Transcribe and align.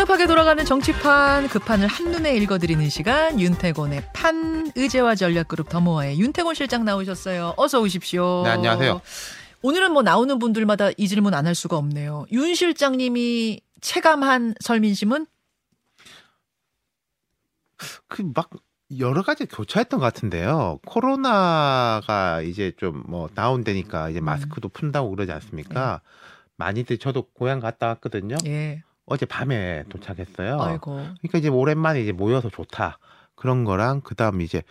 복잡하게 0.00 0.26
돌아가는 0.26 0.64
정치판 0.64 1.48
그 1.48 1.58
판을 1.58 1.86
한눈에 1.86 2.34
읽어드리는 2.36 2.88
시간 2.88 3.38
윤태곤의 3.38 4.04
판 4.14 4.72
의제와 4.74 5.14
전략그룹 5.14 5.68
더모아의 5.68 6.18
윤태곤 6.18 6.54
실장 6.54 6.86
나오셨어요. 6.86 7.52
어서 7.58 7.80
오십시오. 7.82 8.42
네, 8.44 8.50
안녕하세요. 8.50 9.02
오늘은 9.60 9.92
뭐 9.92 10.02
나오는 10.02 10.38
분들마다 10.38 10.88
이 10.96 11.06
질문 11.06 11.34
안 11.34 11.46
할 11.46 11.54
수가 11.54 11.76
없네요. 11.76 12.24
윤 12.32 12.54
실장님이 12.54 13.60
체감한 13.82 14.54
설민심은 14.60 15.26
그 18.08 18.22
막 18.34 18.48
여러 18.98 19.22
가지 19.22 19.44
교차했던 19.44 20.00
것 20.00 20.06
같은데요. 20.06 20.78
코로나가 20.86 22.40
이제 22.40 22.72
좀 22.78 23.02
뭐 23.06 23.28
다운되니까 23.28 24.08
이제 24.08 24.20
마스크도 24.20 24.70
푼다고 24.70 25.10
그러지 25.10 25.30
않습니까? 25.32 26.00
많이들 26.56 26.96
저도 26.96 27.24
고향 27.34 27.60
갔다 27.60 27.88
왔거든요. 27.88 28.36
예. 28.46 28.82
어제 29.06 29.26
밤에 29.26 29.84
도착했어요. 29.88 30.60
아이고. 30.60 30.94
그러니까 30.94 31.38
이제 31.38 31.48
오랜만에 31.48 32.00
이제 32.00 32.12
모여서 32.12 32.48
좋다. 32.48 32.98
그런 33.34 33.64
거랑 33.64 34.02
그다음 34.02 34.40
이제 34.40 34.62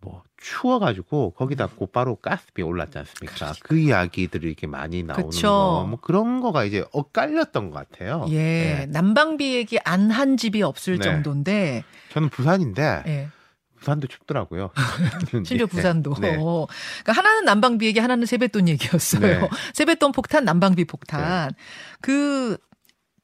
뭐 0.00 0.22
추워가지고 0.38 1.32
거기다 1.32 1.68
곧바로 1.68 2.16
가스비 2.16 2.62
올랐지 2.62 2.98
않습니까? 2.98 3.52
그 3.62 3.78
이야기들이 3.78 4.46
이렇게 4.46 4.66
많이 4.66 5.02
나오는 5.02 5.30
그쵸. 5.30 5.48
거, 5.48 5.86
뭐 5.88 5.98
그런 6.00 6.40
거가 6.40 6.64
이제 6.64 6.84
엇갈렸던 6.92 7.70
것 7.70 7.90
같아요. 7.90 8.26
예. 8.30 8.36
네. 8.36 8.86
난방비 8.90 9.54
얘기 9.54 9.78
안한 9.84 10.36
집이 10.36 10.62
없을 10.62 10.98
네. 10.98 11.04
정도인데 11.04 11.84
저는 12.12 12.28
부산인데 12.28 13.02
예. 13.06 13.28
부산도 13.76 14.08
춥더라고요. 14.08 14.70
심지어 15.44 15.66
부산도. 15.66 16.14
네. 16.20 16.36
그러니까 16.36 17.12
하나는 17.12 17.44
난방비 17.44 17.86
얘기, 17.86 18.00
하나는 18.00 18.26
세뱃돈 18.26 18.68
얘기였어요. 18.68 19.20
네. 19.20 19.48
세뱃돈 19.74 20.12
폭탄, 20.12 20.44
난방비 20.44 20.86
폭탄. 20.86 21.52
그 22.00 22.58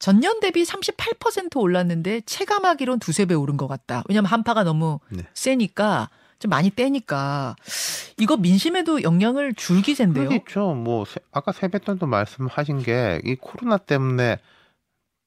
전년 0.03 0.41
대비 0.41 0.65
38% 0.65 1.57
올랐는데 1.59 2.23
체감하기론 2.23 2.99
두세 2.99 3.25
배 3.25 3.35
오른 3.35 3.57
것 3.57 3.69
같다. 3.69 4.03
왜냐하면 4.09 4.33
한파가 4.33 4.65
너무 4.65 4.99
네. 5.11 5.23
세니까 5.33 6.11
좀 6.41 6.49
많이 6.51 6.71
떼니까 6.71 7.55
이거 8.19 8.37
민심에도 8.37 9.05
영향을 9.05 9.55
줄 9.55 9.81
기세인데요. 9.81 10.29
그렇죠. 10.29 10.75
뭐 10.75 11.05
세- 11.05 11.21
아까 11.31 11.53
세뱃돈도 11.53 12.07
말씀하신 12.07 12.83
게 12.83 13.21
이 13.25 13.37
코로나 13.37 13.77
때문에 13.77 14.41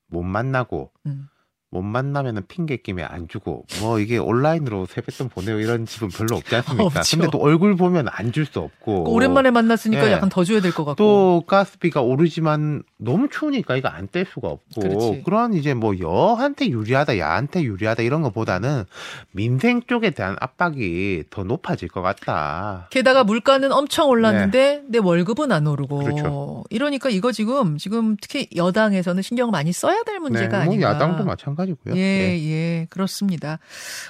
못 0.08 0.24
만나고 0.24 0.92
음. 1.06 1.30
못 1.76 1.82
만나면은 1.82 2.44
핑계 2.48 2.78
끼면 2.78 3.08
안 3.12 3.28
주고 3.28 3.66
뭐 3.82 4.00
이게 4.00 4.18
온라인으로 4.18 4.86
세뱃돈 4.86 5.28
보내고 5.30 5.60
이런 5.60 5.86
집은 5.86 6.08
별로 6.08 6.38
없지 6.38 6.56
않습니까? 6.56 6.86
없죠. 6.86 7.18
근데 7.18 7.30
또 7.32 7.40
얼굴 7.40 7.76
보면 7.76 8.08
안 8.10 8.32
줄 8.32 8.46
수 8.46 8.60
없고 8.60 9.04
그 9.06 9.10
오랜만에 9.12 9.52
만났으니까 9.52 10.08
예. 10.08 10.12
약간 10.14 10.30
더 10.30 10.44
줘야 10.44 10.62
될 10.62 10.72
것 10.72 10.86
같고. 10.86 10.96
또 10.96 11.44
가스비가 11.48 12.02
오르지만 12.02 12.84
너무 12.98 13.28
추우니까 13.30 13.76
이거 13.76 13.88
안 13.90 14.08
뗄 14.08 14.26
수가 14.26 14.48
없고 14.48 14.82
그렇지. 14.82 15.22
그런 15.26 15.54
이제 15.54 15.74
뭐 15.74 15.94
여한테 16.00 16.70
유리하다 16.70 17.18
야한테 17.18 17.64
유리하다 17.64 18.04
이런 18.04 18.22
것보다는 18.22 18.84
민생 19.32 19.82
쪽에 19.88 20.12
대한 20.12 20.36
압박이 20.40 21.24
더 21.30 21.44
높아질 21.44 21.90
것 21.90 22.02
같다. 22.02 22.88
게다가 22.92 23.24
물가는 23.24 23.70
엄청 23.72 24.10
올랐는데 24.10 24.84
내 24.88 24.98
월급은 25.00 25.52
안 25.52 25.68
오르고 25.68 26.00
네. 26.04 26.06
그렇죠. 26.14 26.64
이러니까 26.70 27.10
이거 27.10 27.32
지금 27.32 27.78
지금 27.78 28.16
특히 28.22 28.48
여당에서는 28.56 29.22
신경 29.24 29.50
많이 29.52 29.72
써야 29.74 30.04
될 30.04 30.20
문제가 30.20 30.60
네, 30.60 30.66
뭐 30.66 30.74
아닌가. 30.74 30.90
야당도 30.90 31.26
마찬가지 31.26 31.65
고요. 31.74 31.96
예, 31.96 32.00
네. 32.00 32.50
예, 32.50 32.88
그렇습니다. 32.90 33.60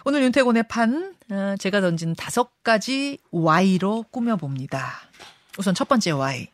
오늘 0.03 0.23
윤태곤의 0.23 0.67
판, 0.67 1.15
어, 1.31 1.55
제가 1.59 1.81
던진 1.81 2.15
다섯 2.15 2.63
가지 2.63 3.17
Y로 3.31 4.03
꾸며봅니다. 4.11 4.93
우선 5.57 5.73
첫 5.73 5.87
번째 5.87 6.11
Y. 6.11 6.47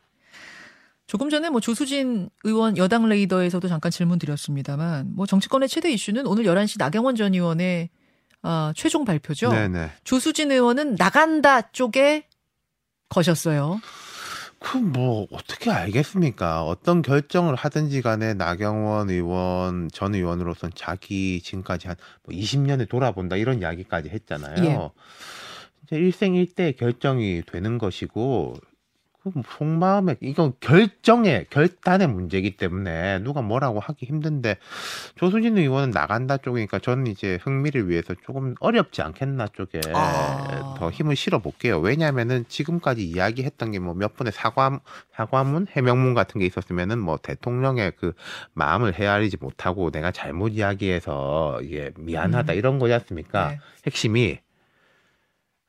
조금 1.08 1.30
전에 1.30 1.50
뭐 1.50 1.60
조수진 1.60 2.30
의원 2.44 2.78
여당 2.78 3.10
레이더에서도 3.10 3.68
잠깐 3.68 3.92
질문 3.92 4.20
드렸습니다만, 4.20 5.14
뭐 5.16 5.26
정치권의 5.26 5.68
최대 5.68 5.92
이슈는 5.92 6.26
오늘 6.26 6.46
11시 6.46 6.78
나경원 6.78 7.16
전 7.16 7.34
의원의 7.34 7.90
어, 8.44 8.72
최종 8.76 9.06
발표죠. 9.06 9.50
네네. 9.50 9.92
조수진 10.04 10.52
의원은 10.52 10.96
나간다 10.96 11.72
쪽에 11.72 12.28
거셨어요. 13.10 13.80
그 14.62 14.78
뭐 14.78 15.28
어떻게 15.32 15.72
알겠습니까? 15.72 16.64
어떤 16.64 17.02
결정을 17.02 17.56
하든지 17.56 18.02
간에 18.02 18.36
나경원 18.36 19.10
의원 19.10 19.90
전 19.92 20.14
의원으로서는 20.14 20.74
자기 20.76 21.42
지금까지 21.42 21.88
한 21.88 21.98
20년을 22.30 22.88
돌아본다 22.88 23.38
이런 23.38 23.60
이야기까지 23.60 24.10
했잖아요. 24.10 24.64
예. 24.64 24.90
이제 25.84 25.96
일생일대 25.96 26.74
결정이 26.74 27.42
되는 27.52 27.78
것이고 27.80 28.54
그 28.54 28.71
속마음에 29.46 30.16
이건 30.22 30.54
결정의 30.60 31.46
결단의 31.50 32.08
문제이기 32.08 32.58
때문에 32.58 33.20
누가 33.20 33.42
뭐라고 33.42 33.80
하기 33.80 34.06
힘든데 34.08 34.58
조수진 35.16 35.58
의원은 35.58 35.92
나간다 35.92 36.38
쪽이니까 36.38 36.80
저는 36.80 37.08
이제 37.08 37.38
흥미를 37.44 37.88
위해서 37.88 38.16
조금 38.26 38.56
어렵지 38.60 39.02
않겠나 39.04 39.48
쪽에 39.50 39.80
아. 39.94 40.76
더 40.80 40.90
힘을 40.90 41.16
실어 41.16 41.40
볼게요. 41.40 41.80
왜냐하면은 41.80 42.46
지금까지 42.48 43.08
이야기했던 43.08 43.72
게 43.72 43.80
뭐 43.80 43.94
몇 43.94 44.16
번의 44.16 44.32
사과 44.34 44.80
사과문 45.16 45.68
해명문 45.70 46.14
같은 46.16 46.40
게 46.40 46.46
있었으면은 46.48 46.98
뭐 47.00 47.18
대통령의 47.18 47.92
그 48.00 48.14
마음을 48.54 48.94
헤아리지 48.96 49.38
못하고 49.40 49.92
내가 49.92 50.12
잘못 50.12 50.50
이야기해서 50.50 51.60
이게 51.62 51.92
미안하다 51.98 52.54
음. 52.54 52.58
이런 52.58 52.80
거지 52.80 52.94
않습니까? 52.94 53.50
네. 53.50 53.60
핵심이 53.86 54.40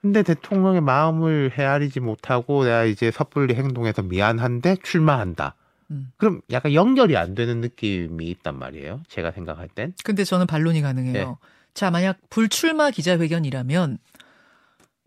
근데 0.03 0.25
대통령의 0.25 0.81
마음을 0.81 1.53
헤아리지 1.57 2.01
못하고 2.01 2.65
내가 2.65 2.85
이제 2.85 3.13
섣불리 3.13 3.55
행동해서 3.55 4.03
미안한데 4.03 4.77
출마한다. 4.83 5.55
음. 5.93 6.11
그럼 6.17 6.41
약간 6.51 6.75
연결이 6.75 7.17
안 7.17 7.37
되는 7.37 7.61
느낌이 7.61 8.27
있단 8.31 8.59
말이에요. 8.59 9.03
제가 9.09 9.31
생각할 9.31 9.69
땐. 9.69 9.95
근데 10.03 10.25
저는 10.25 10.49
반론이 10.49 10.83
가능해요. 10.83 11.13
네. 11.13 11.35
자, 11.73 11.93
만약 11.93 12.19
불출마 12.31 12.91
기자회견이라면 12.91 13.99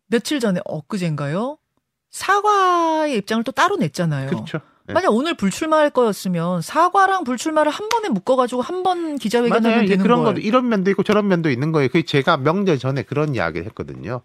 며칠 0.07 0.39
전에 0.39 0.61
엊그젠가요? 0.63 1.57
사과의 2.11 3.17
입장을 3.17 3.43
또 3.43 3.51
따로 3.51 3.75
냈잖아요. 3.75 4.29
그렇죠. 4.29 4.61
네. 4.87 4.93
만약 4.93 5.13
오늘 5.13 5.33
불출마할 5.35 5.89
거였으면 5.89 6.61
사과랑 6.61 7.23
불출마를 7.23 7.71
한 7.71 7.89
번에 7.89 8.09
묶어가지고 8.09 8.61
한 8.61 8.83
번 8.83 9.15
기자회견하면. 9.17 9.79
이게 9.79 9.89
되는 9.93 10.03
그런 10.03 10.23
걸. 10.23 10.35
것도 10.35 10.41
이런 10.45 10.69
면도 10.69 10.91
있고 10.91 11.01
저런 11.03 11.27
면도 11.27 11.49
있는 11.49 11.71
거예요. 11.71 11.89
그 11.91 12.03
제가 12.05 12.37
명절 12.37 12.77
전에 12.77 13.01
그런 13.03 13.33
이야기를 13.33 13.65
했거든요. 13.67 14.21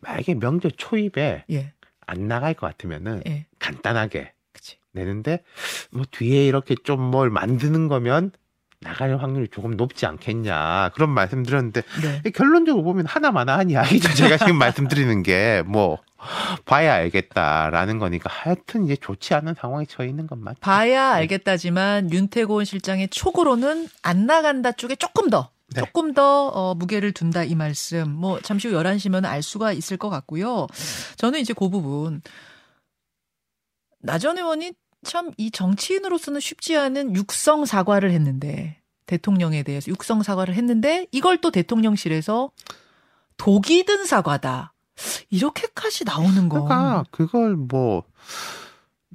만약에 0.00 0.34
명절 0.34 0.72
초입에 0.76 1.44
예, 1.50 1.72
안 2.06 2.28
나갈 2.28 2.52
것 2.54 2.66
같으면은 2.66 3.22
예, 3.26 3.46
간단하게 3.58 4.32
그치. 4.52 4.76
내는데 4.92 5.42
뭐 5.90 6.04
뒤에 6.10 6.46
이렇게 6.46 6.74
좀 6.84 7.00
뭘 7.00 7.30
만드는 7.30 7.88
거면 7.88 8.32
나갈 8.80 9.16
확률이 9.16 9.48
조금 9.48 9.76
높지 9.76 10.04
않겠냐 10.04 10.90
그런 10.94 11.08
말씀드렸는데 11.10 11.82
네. 12.02 12.30
결론적으로 12.32 12.84
보면 12.84 13.06
하나마나한 13.06 13.70
이야기죠. 13.70 14.12
제가 14.12 14.36
지금 14.36 14.56
말씀드리는 14.58 15.22
게 15.22 15.62
뭐 15.66 15.98
봐야 16.64 16.94
알겠다라는 16.94 17.98
거니까 17.98 18.30
하여튼 18.32 18.84
이제 18.84 18.96
좋지 18.96 19.34
않은 19.34 19.54
상황에 19.54 19.84
처해 19.86 20.08
있는 20.08 20.26
건 20.26 20.42
맞죠. 20.42 20.58
봐야 20.60 21.10
알겠다지만 21.12 22.10
윤태곤 22.10 22.64
실장의 22.64 23.08
촉으로는 23.08 23.88
안 24.02 24.26
나간다 24.26 24.72
쪽에 24.72 24.96
조금 24.96 25.30
더 25.30 25.50
네. 25.74 25.80
조금 25.80 26.14
더 26.14 26.48
어, 26.48 26.74
무게를 26.74 27.12
둔다 27.12 27.44
이 27.44 27.54
말씀. 27.54 28.10
뭐 28.10 28.40
잠시 28.40 28.68
후 28.68 28.74
11시면 28.74 29.24
알 29.24 29.42
수가 29.42 29.72
있을 29.72 29.96
것 29.96 30.08
같고요. 30.10 30.66
저는 31.16 31.40
이제 31.40 31.52
그 31.52 31.68
부분 31.68 32.22
나전 34.00 34.38
의원이 34.38 34.72
참 35.04 35.30
이 35.36 35.50
정치인으로서는 35.50 36.40
쉽지 36.40 36.76
않은 36.76 37.14
육성 37.14 37.64
사과를 37.64 38.10
했는데 38.10 38.80
대통령에 39.06 39.62
대해서 39.62 39.88
육성 39.90 40.22
사과를 40.22 40.54
했는데 40.54 41.06
이걸 41.12 41.38
또 41.40 41.50
대통령실에서 41.50 42.50
독이 43.36 43.84
든 43.84 44.04
사과다. 44.04 44.72
이렇게까지 45.30 46.04
나오는 46.04 46.48
거. 46.48 46.64
그러니까 46.64 47.04
그걸 47.10 47.56
뭐 47.56 48.04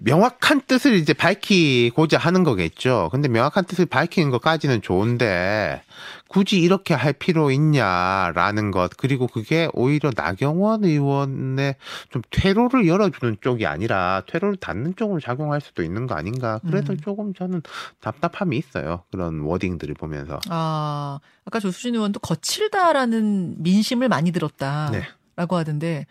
명확한 0.03 0.61
뜻을 0.65 0.95
이제 0.95 1.13
밝히고자 1.13 2.17
하는 2.17 2.43
거겠죠. 2.43 3.09
근데 3.11 3.27
명확한 3.27 3.65
뜻을 3.65 3.85
밝히는 3.85 4.31
것까지는 4.31 4.81
좋은데 4.81 5.83
굳이 6.27 6.59
이렇게 6.59 6.95
할 6.95 7.13
필요 7.13 7.51
있냐라는 7.51 8.71
것 8.71 8.97
그리고 8.97 9.27
그게 9.27 9.69
오히려 9.73 10.09
나경원 10.15 10.85
의원의 10.85 11.75
좀 12.09 12.21
퇴로를 12.31 12.87
열어주는 12.87 13.37
쪽이 13.41 13.67
아니라 13.67 14.23
퇴로를 14.25 14.57
닫는 14.57 14.95
쪽으로 14.95 15.19
작용할 15.19 15.61
수도 15.61 15.83
있는 15.83 16.07
거 16.07 16.15
아닌가. 16.15 16.59
그래서 16.65 16.93
음. 16.93 16.97
조금 16.97 17.33
저는 17.35 17.61
답답함이 17.99 18.57
있어요. 18.57 19.03
그런 19.11 19.41
워딩들을 19.41 19.93
보면서. 19.95 20.39
아, 20.49 21.19
아까 21.45 21.59
조수진 21.59 21.93
의원도 21.93 22.21
거칠다라는 22.21 23.61
민심을 23.61 24.09
많이 24.09 24.31
들었다. 24.31 24.89
네. 24.91 25.03
라고 25.41 25.55
하던데, 25.55 26.05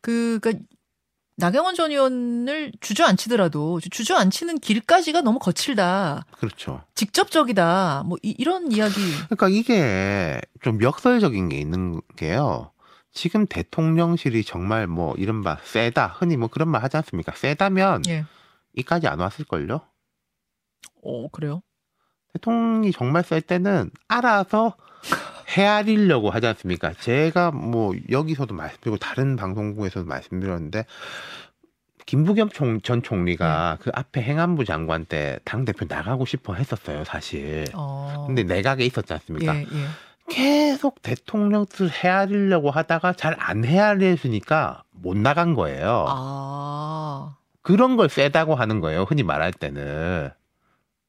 그, 0.00 0.38
그, 0.40 0.56
나경원 1.36 1.74
전 1.74 1.90
의원을 1.90 2.72
주저앉히더라도 2.80 3.80
주저앉히는 3.80 4.58
길까지가 4.58 5.20
너무 5.22 5.38
거칠다. 5.38 6.24
그렇죠. 6.32 6.82
직접적이다. 6.94 8.04
뭐, 8.06 8.18
이, 8.22 8.42
런 8.44 8.70
이야기. 8.70 8.94
그러니까 9.26 9.48
이게 9.48 10.40
좀 10.62 10.80
역설적인 10.80 11.48
게 11.48 11.58
있는 11.58 12.00
게요. 12.16 12.72
지금 13.12 13.46
대통령실이 13.46 14.44
정말 14.44 14.86
뭐 14.86 15.14
이른바 15.16 15.58
세다 15.64 16.06
흔히 16.18 16.36
뭐 16.36 16.48
그런 16.48 16.68
말 16.68 16.84
하지 16.84 16.96
않습니까? 16.98 17.32
세다면 17.34 18.02
예. 18.08 18.24
이까지 18.74 19.08
안 19.08 19.18
왔을걸요? 19.18 19.80
오, 21.02 21.28
그래요? 21.30 21.62
대통령이 22.34 22.92
정말 22.92 23.24
셀 23.24 23.40
때는 23.40 23.90
알아서 24.06 24.76
헤아리려고 25.48 26.30
하지 26.30 26.46
않습니까? 26.48 26.92
제가 27.00 27.50
뭐 27.52 27.94
여기서도 28.10 28.54
말씀드리고 28.54 28.98
다른 28.98 29.36
방송국에서도 29.36 30.06
말씀드렸는데 30.06 30.84
김부겸 32.06 32.48
총, 32.50 32.80
전 32.80 33.02
총리가 33.02 33.78
그 33.80 33.90
앞에 33.94 34.22
행안부 34.22 34.64
장관 34.64 35.04
때 35.04 35.38
당 35.44 35.64
대표 35.64 35.84
나가고 35.88 36.24
싶어 36.26 36.54
했었어요, 36.54 37.04
사실. 37.04 37.66
어. 37.74 38.24
근데 38.26 38.42
내각에 38.44 38.84
있었지 38.84 39.12
않습니까? 39.12 39.56
예, 39.56 39.60
예. 39.60 39.66
계속 40.30 41.00
대통령 41.02 41.64
뜻 41.66 41.90
헤아리려고 41.90 42.70
하다가 42.70 43.14
잘 43.14 43.34
안 43.38 43.64
헤아리니까 43.64 44.82
못 44.90 45.16
나간 45.16 45.54
거예요. 45.54 46.04
아. 46.08 47.36
그런 47.62 47.96
걸 47.96 48.08
세다고 48.08 48.54
하는 48.54 48.80
거예요. 48.80 49.02
흔히 49.04 49.22
말할 49.22 49.52
때는. 49.52 50.30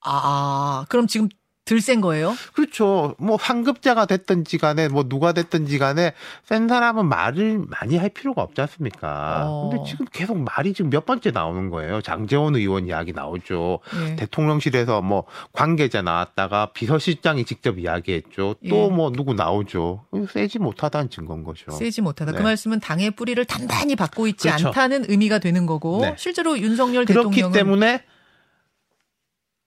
아, 0.02 0.86
그럼 0.90 1.08
지금 1.08 1.28
들센 1.70 2.02
거예요? 2.02 2.36
그렇죠. 2.54 3.14
뭐 3.20 3.38
상급자가 3.38 4.08
됐든지 4.08 4.58
간에 4.58 4.88
뭐 4.88 5.04
누가 5.08 5.34
됐든지 5.34 5.78
간에 5.78 6.14
센 6.44 6.68
사람은 6.68 7.06
말을 7.06 7.64
많이 7.68 7.96
할 7.96 8.10
필요가 8.10 8.42
없지 8.42 8.60
않습니까? 8.62 9.46
어. 9.48 9.70
근데 9.70 9.84
지금 9.88 10.08
계속 10.12 10.40
말이 10.40 10.74
지금 10.74 10.90
몇 10.90 11.06
번째 11.06 11.30
나오는 11.30 11.70
거예요. 11.70 12.02
장재원 12.02 12.56
의원 12.56 12.88
이야기 12.88 13.14
나오죠. 13.14 13.82
예. 14.02 14.16
대통령실에서 14.16 15.04
뭐 15.04 15.26
관계자 15.54 16.02
나왔다가 16.02 16.72
비서실장이 16.74 17.46
직접 17.46 17.78
이야기했죠. 17.78 18.56
또 18.56 18.56
예. 18.64 18.90
뭐 18.90 19.12
누구 19.12 19.36
나오죠. 19.36 20.06
세지 20.28 20.58
못하다는 20.58 21.12
증거인 21.12 21.44
거죠. 21.44 21.70
세지 21.70 22.02
못하다. 22.02 22.32
그 22.32 22.38
네. 22.38 22.44
말씀은 22.46 22.80
당의 22.80 23.12
뿌리를 23.12 23.46
단단히 23.46 23.96
받고 23.96 24.26
있지 24.26 24.48
그렇죠. 24.48 24.70
않다는 24.70 25.06
의미가 25.08 25.38
되는 25.38 25.68
거고 25.68 26.02
네. 26.02 26.16
실제로 26.18 26.58
윤석열 26.58 27.06
그렇기 27.06 27.36
대통령은 27.36 27.54
때문에 27.54 28.04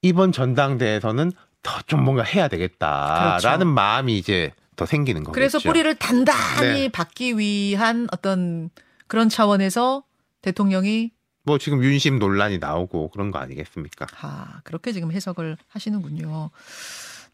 이번 0.02 0.32
전당대회에서는 0.32 1.30
더 1.62 1.80
좀 1.86 2.04
뭔가 2.04 2.22
해야 2.22 2.48
되겠다라는 2.48 3.38
그렇죠. 3.38 3.64
마음이 3.66 4.18
이제 4.18 4.52
더 4.76 4.86
생기는 4.86 5.22
거겠죠. 5.22 5.34
그래서 5.34 5.58
뿌리를 5.58 5.94
단단히 5.96 6.80
네. 6.82 6.88
받기 6.88 7.38
위한 7.38 8.08
어떤 8.12 8.70
그런 9.06 9.28
차원에서 9.28 10.02
대통령이 10.40 11.10
뭐 11.44 11.58
지금 11.58 11.82
윤심 11.82 12.18
논란이 12.18 12.58
나오고 12.58 13.10
그런 13.10 13.30
거 13.30 13.38
아니겠습니까? 13.38 14.06
아, 14.20 14.60
그렇게 14.64 14.92
지금 14.92 15.12
해석을 15.12 15.56
하시는군요. 15.68 16.50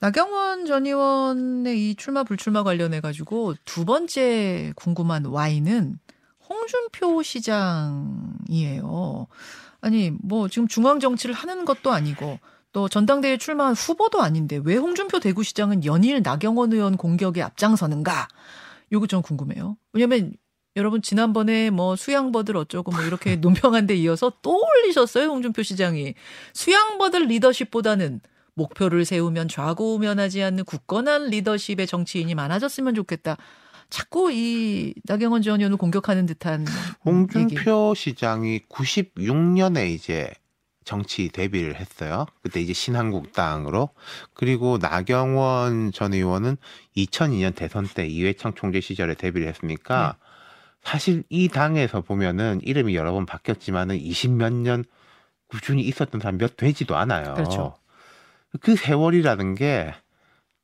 나경원 0.01 0.67
전 0.67 0.87
의원의 0.87 1.91
이 1.91 1.95
출마 1.95 2.23
불출마 2.25 2.63
관련해 2.63 3.01
가지고 3.01 3.55
두 3.65 3.85
번째 3.85 4.73
궁금한 4.77 5.27
Y는 5.27 5.99
홍준표 6.49 7.23
시장이에요. 8.49 9.27
아니, 9.81 10.11
뭐 10.23 10.49
지금 10.49 10.67
중앙 10.69 11.01
정치를 11.01 11.35
하는 11.35 11.65
것도 11.65 11.93
아니고 11.93 12.39
또 12.79 12.89
전당대회 12.89 13.39
출마한 13.39 13.75
후보도 13.75 14.23
아닌데 14.23 14.61
왜 14.63 14.77
홍준표 14.77 15.19
대구시장은 15.19 15.85
연일 15.85 16.23
나경원 16.23 16.73
의원 16.73 16.97
공격에 16.97 17.43
앞장서는가? 17.43 18.29
요거 18.93 19.09
좀 19.09 19.21
궁금해요. 19.21 19.77
왜냐면 19.93 20.33
여러분 20.77 21.03
지난번에 21.03 21.71
뭐 21.71 21.97
수양버들 21.97 22.57
어쩌고 22.57 22.93
뭐 22.93 23.03
이렇게 23.03 23.35
논평한 23.43 23.89
데 23.89 23.97
이어서 23.97 24.33
또 24.43 24.63
올리셨어요 24.63 25.27
홍준표 25.27 25.65
시장이 25.65 26.15
수양버들 26.53 27.27
리더십보다는 27.27 28.21
목표를 28.55 29.05
세우면 29.05 29.49
좌고우면하지 29.49 30.41
않는 30.45 30.65
굳건한 30.65 31.31
리더십의 31.31 31.89
정치인이 31.89 32.33
많아졌으면 32.37 32.95
좋겠다. 32.95 33.39
자꾸 33.91 34.31
이 34.31 34.95
나경원 35.03 35.43
전 35.43 35.59
의원을 35.59 35.79
공격하는 35.79 36.27
듯한 36.27 36.61
얘기. 36.61 36.71
홍준표 37.05 37.95
시장이 37.97 38.61
96년에 38.69 39.91
이제 39.91 40.31
정치 40.89 41.29
데뷔를 41.29 41.77
했어요. 41.77 42.27
그때 42.43 42.61
이제 42.61 42.73
신한국당으로 42.73 43.91
그리고 44.35 44.79
나경원 44.79 45.93
전 45.93 46.15
의원은 46.15 46.57
2002년 46.97 47.55
대선 47.55 47.87
때 47.87 48.07
이회창 48.07 48.55
총재 48.55 48.81
시절에 48.81 49.15
데뷔를 49.15 49.47
했으니까 49.49 50.17
네. 50.19 50.27
사실 50.83 51.25
이 51.29 51.49
당에서 51.49 52.01
보면은 52.01 52.61
이름이 52.63 52.95
여러 52.95 53.13
번 53.13 53.27
바뀌었지만은 53.27 53.99
20몇 53.99 54.53
년 54.53 54.85
꾸준히 55.49 55.83
있었던 55.83 56.21
사람 56.21 56.39
몇 56.39 56.57
되지도 56.57 56.97
않아요. 56.97 57.35
그렇죠. 57.35 57.75
그 58.61 58.75
세월이라는 58.75 59.55
게 59.55 59.95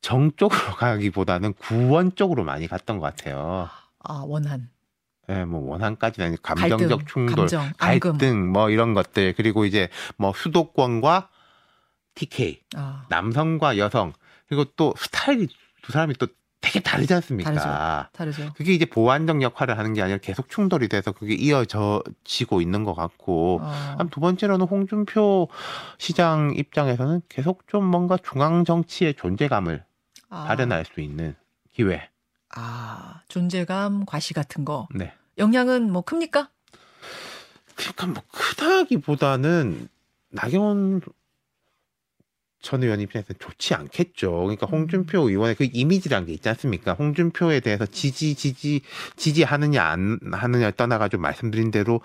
정 0.05 0.31
쪽으로 0.35 0.59
가기보다는 0.77 1.53
구원 1.53 2.13
쪽으로 2.13 2.43
많이 2.43 2.67
갔던 2.67 2.99
것 2.99 3.05
같아요. 3.07 3.69
아 4.03 4.23
원한 4.23 4.69
예, 5.29 5.43
뭐 5.45 5.71
원한까지는 5.71 6.27
아니고 6.27 6.41
감정적 6.41 6.79
갈등, 6.79 7.05
충돌, 7.05 7.35
감정, 7.35 7.71
앙금. 7.77 8.11
갈등 8.11 8.51
뭐 8.51 8.69
이런 8.69 8.93
것들 8.93 9.33
그리고 9.35 9.65
이제 9.65 9.89
뭐 10.17 10.33
수도권과 10.35 11.29
TK 12.15 12.61
아, 12.75 13.05
남성과 13.09 13.77
여성 13.77 14.13
그리고 14.47 14.65
또 14.75 14.93
스타일이 14.97 15.47
두 15.81 15.91
사람이 15.91 16.15
또 16.15 16.27
되게 16.61 16.79
다르지 16.79 17.13
않습니까? 17.13 17.53
다르죠. 17.53 18.09
다르죠. 18.11 18.53
그게 18.55 18.73
이제 18.73 18.85
보완적 18.85 19.41
역할을 19.41 19.77
하는 19.77 19.93
게 19.93 20.01
아니라 20.01 20.17
계속 20.17 20.49
충돌이 20.49 20.87
돼서 20.87 21.11
그게 21.11 21.35
이어져지고 21.35 22.59
있는 22.61 22.83
것 22.83 22.95
같고 22.95 23.59
어, 23.61 23.95
한두 23.99 24.19
번째로는 24.19 24.65
홍준표 24.65 25.47
시장 25.99 26.53
입장에서는 26.55 27.21
계속 27.29 27.67
좀 27.67 27.85
뭔가 27.85 28.17
중앙 28.17 28.65
정치의 28.65 29.13
존재감을 29.13 29.83
아, 30.29 30.45
발현할 30.45 30.85
수 30.85 31.01
있는 31.01 31.35
기회. 31.71 32.09
아 32.55 33.21
존재감 33.27 34.05
과시 34.05 34.33
같은 34.33 34.65
거 34.65 34.87
네. 34.95 35.13
영향은 35.37 35.91
뭐 35.91 36.01
큽니까? 36.01 36.49
그러니까 37.75 38.07
뭐 38.07 38.23
크다기보다는 38.31 39.89
나경원 40.29 41.01
전 42.65 42.81
의원 42.81 42.99
입장에서는 42.99 43.37
좋지 43.37 43.75
않겠죠. 43.75 44.31
그러니까 44.31 44.65
홍준표 44.65 45.29
의원의 45.29 45.53
그 45.53 45.69
이미지란 45.71 46.25
게 46.25 46.33
있지 46.33 46.49
않습니까? 46.49 46.93
홍준표에 46.93 47.59
대해서 47.59 47.85
지지 47.85 48.33
지지 48.33 48.81
지지하느냐 49.15 49.83
안 49.83 50.17
하느냐 50.31 50.71
떠나가지고 50.71 51.21
말씀드린 51.21 51.69
대로 51.69 52.01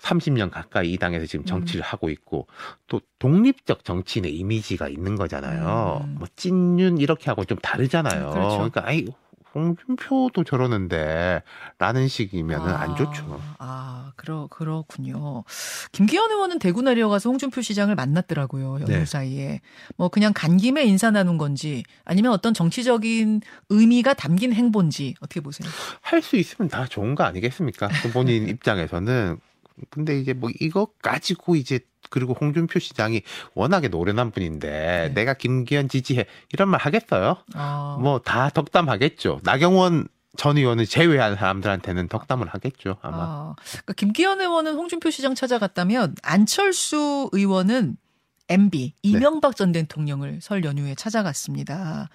30년 0.00 0.50
가까이 0.50 0.92
이 0.92 0.98
당에서 0.98 1.26
지금 1.26 1.44
정치를 1.44 1.84
하고 1.84 2.10
있고 2.10 2.48
또 2.88 3.00
독립적 3.20 3.84
정치인의 3.84 4.34
이미지가 4.34 4.88
있는 4.88 5.14
거잖아요. 5.14 6.00
음. 6.04 6.16
뭐 6.18 6.26
찐윤 6.34 6.98
이렇게 6.98 7.26
하고 7.26 7.44
좀 7.44 7.56
다르잖아요. 7.58 8.30
그렇죠. 8.30 8.56
그러니까 8.56 8.88
아이 8.88 9.06
홍준표도 9.54 10.44
저러는데 10.44 11.42
라는 11.78 12.08
식이면은 12.08 12.66
안 12.72 12.96
좋죠. 12.96 13.40
아, 13.58 14.12
그러, 14.16 14.46
그렇군요. 14.50 15.44
김기현 15.92 16.30
의원은 16.30 16.58
대구 16.58 16.82
내려가서 16.82 17.28
홍준표 17.30 17.60
시장을 17.62 17.94
만났더라고요. 17.94 18.74
연휴 18.74 18.86
네. 18.86 19.04
사이에. 19.04 19.60
뭐 19.96 20.08
그냥 20.08 20.32
간 20.34 20.56
김에 20.56 20.84
인사 20.84 21.10
나눈 21.10 21.36
건지 21.38 21.82
아니면 22.04 22.32
어떤 22.32 22.54
정치적인 22.54 23.40
의미가 23.68 24.14
담긴 24.14 24.52
행보인지 24.52 25.14
어떻게 25.20 25.40
보세요? 25.40 25.68
할 26.02 26.20
수 26.22 26.36
있으면 26.36 26.68
다 26.68 26.86
좋은 26.86 27.14
거 27.14 27.24
아니겠습니까? 27.24 27.88
그 28.02 28.12
본인 28.12 28.46
입장에서는. 28.48 29.38
근데 29.88 30.18
이제 30.20 30.34
뭐 30.34 30.50
이거 30.60 30.88
가지고 31.00 31.56
이제 31.56 31.80
그리고 32.10 32.36
홍준표 32.38 32.78
시장이 32.78 33.22
워낙에 33.54 33.88
노련한 33.88 34.30
분인데 34.32 34.68
네. 34.68 35.14
내가 35.14 35.34
김기현 35.34 35.88
지지해 35.88 36.26
이런 36.52 36.68
말 36.68 36.80
하겠어요? 36.80 37.38
아, 37.54 37.96
뭐다 38.00 38.50
덕담하겠죠. 38.50 39.40
나경원 39.44 40.08
전 40.36 40.56
의원을 40.58 40.86
제외한 40.86 41.36
사람들한테는 41.36 42.08
덕담을 42.08 42.48
하겠죠 42.48 42.98
아마. 43.02 43.16
아, 43.18 43.54
그러니까 43.68 43.92
김기현 43.94 44.40
의원은 44.40 44.74
홍준표 44.74 45.10
시장 45.10 45.34
찾아갔다면 45.34 46.16
안철수 46.22 47.28
의원은 47.32 47.96
MB 48.48 48.94
이명박 49.02 49.56
전 49.56 49.72
대통령을 49.72 50.40
설 50.42 50.64
연휴에 50.64 50.94
찾아갔습니다. 50.94 52.08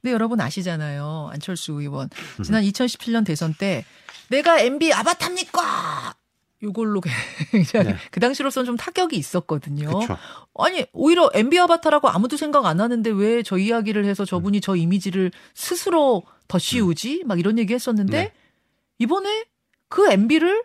근데 0.00 0.12
여러분 0.12 0.40
아시잖아요. 0.40 1.30
안철수 1.32 1.72
의원 1.72 2.08
지난 2.44 2.62
2017년 2.62 3.24
대선 3.26 3.54
때 3.54 3.84
내가 4.28 4.60
MB 4.60 4.92
아바타입니까? 4.92 6.14
요걸로 6.62 7.00
굉장히 7.50 7.88
네. 7.94 7.96
그 8.10 8.20
당시로서는 8.20 8.66
좀 8.66 8.76
타격이 8.76 9.16
있었거든요. 9.16 9.86
그렇죠. 9.88 10.16
아니 10.58 10.84
오히려 10.92 11.30
MB 11.32 11.58
아바타라고 11.60 12.08
아무도 12.08 12.36
생각 12.36 12.66
안 12.66 12.80
하는데 12.80 13.08
왜 13.10 13.42
저 13.44 13.56
이야기를 13.58 14.04
해서 14.04 14.24
저분이 14.24 14.60
저 14.60 14.74
이미지를 14.74 15.30
스스로 15.54 16.24
더 16.48 16.58
씌우지? 16.58 17.22
막 17.26 17.38
이런 17.38 17.58
얘기 17.58 17.74
했었는데 17.74 18.18
네. 18.18 18.32
이번에 18.98 19.44
그 19.88 20.10
MB를 20.10 20.64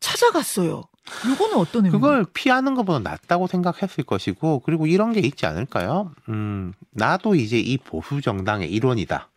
찾아갔어요. 0.00 0.82
요거는 1.28 1.56
어떤 1.56 1.86
의미? 1.86 1.90
그걸 1.92 2.24
피하는 2.32 2.74
것보다 2.74 2.98
낫다고 3.00 3.46
생각했을 3.46 4.04
것이고 4.04 4.60
그리고 4.60 4.86
이런 4.86 5.12
게 5.12 5.20
있지 5.20 5.46
않을까요? 5.46 6.12
음 6.28 6.72
나도 6.90 7.34
이제 7.34 7.58
이 7.58 7.76
보수 7.78 8.20
정당의 8.20 8.70
일원이다. 8.70 9.28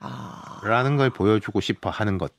아, 0.00 0.60
라는 0.62 0.96
걸 0.96 1.10
보여주고 1.10 1.60
싶어 1.60 1.88
하는 1.90 2.18
것이 2.18 2.32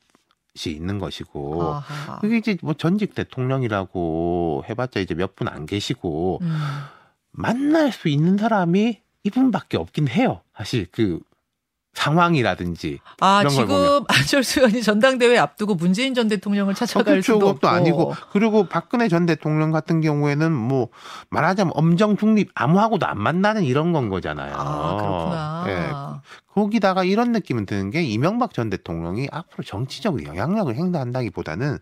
있는 0.69 0.97
것이고 0.99 1.63
아하. 1.63 2.19
그게 2.19 2.37
이제 2.37 2.57
뭐 2.61 2.73
전직 2.73 3.13
대통령이라고 3.15 4.63
해봤자 4.69 4.99
이제 4.99 5.13
몇 5.13 5.35
분 5.35 5.47
안 5.47 5.65
계시고 5.65 6.39
음, 6.41 6.57
만날 7.31 7.91
수 7.91 8.09
있는 8.09 8.37
사람이 8.37 9.01
이분밖에 9.23 9.77
없긴 9.77 10.07
해요. 10.07 10.41
사실 10.55 10.87
그 10.91 11.19
상황이라든지 11.97 12.99
아, 13.19 13.41
이런 13.41 13.55
걸 13.55 13.65
보면. 13.65 13.81
지금 13.81 14.05
안철수 14.07 14.59
의원이 14.59 14.83
전당대회 14.83 15.37
앞두고 15.37 15.75
문재인 15.75 16.13
전 16.13 16.27
대통령을 16.27 16.75
찾아갈 16.75 17.05
그렇죠. 17.05 17.21
수도 17.33 17.39
그것도 17.39 17.67
없고. 17.67 17.67
아니고 17.67 18.15
그리고 18.31 18.67
박근혜 18.67 19.07
전 19.07 19.25
대통령 19.25 19.71
같은 19.71 20.01
경우에는 20.01 20.51
뭐 20.51 20.89
말하자면 21.29 21.73
엄정 21.75 22.15
중립 22.15 22.51
아무하고도 22.53 23.05
안 23.07 23.19
만나는 23.19 23.63
이런 23.63 23.93
건 23.93 24.09
거잖아요. 24.09 24.53
아, 24.55 24.95
그렇구나. 24.97 25.65
예. 25.67 26.37
거기다가 26.53 27.03
이런 27.03 27.33
느낌은 27.33 27.67
드는 27.67 27.91
게 27.91 28.01
이명박 28.03 28.53
전 28.53 28.69
대통령이 28.71 29.27
앞으로 29.31 29.63
정치적 29.63 30.25
영향력을 30.25 30.73
행사한다기보다는 30.73 31.77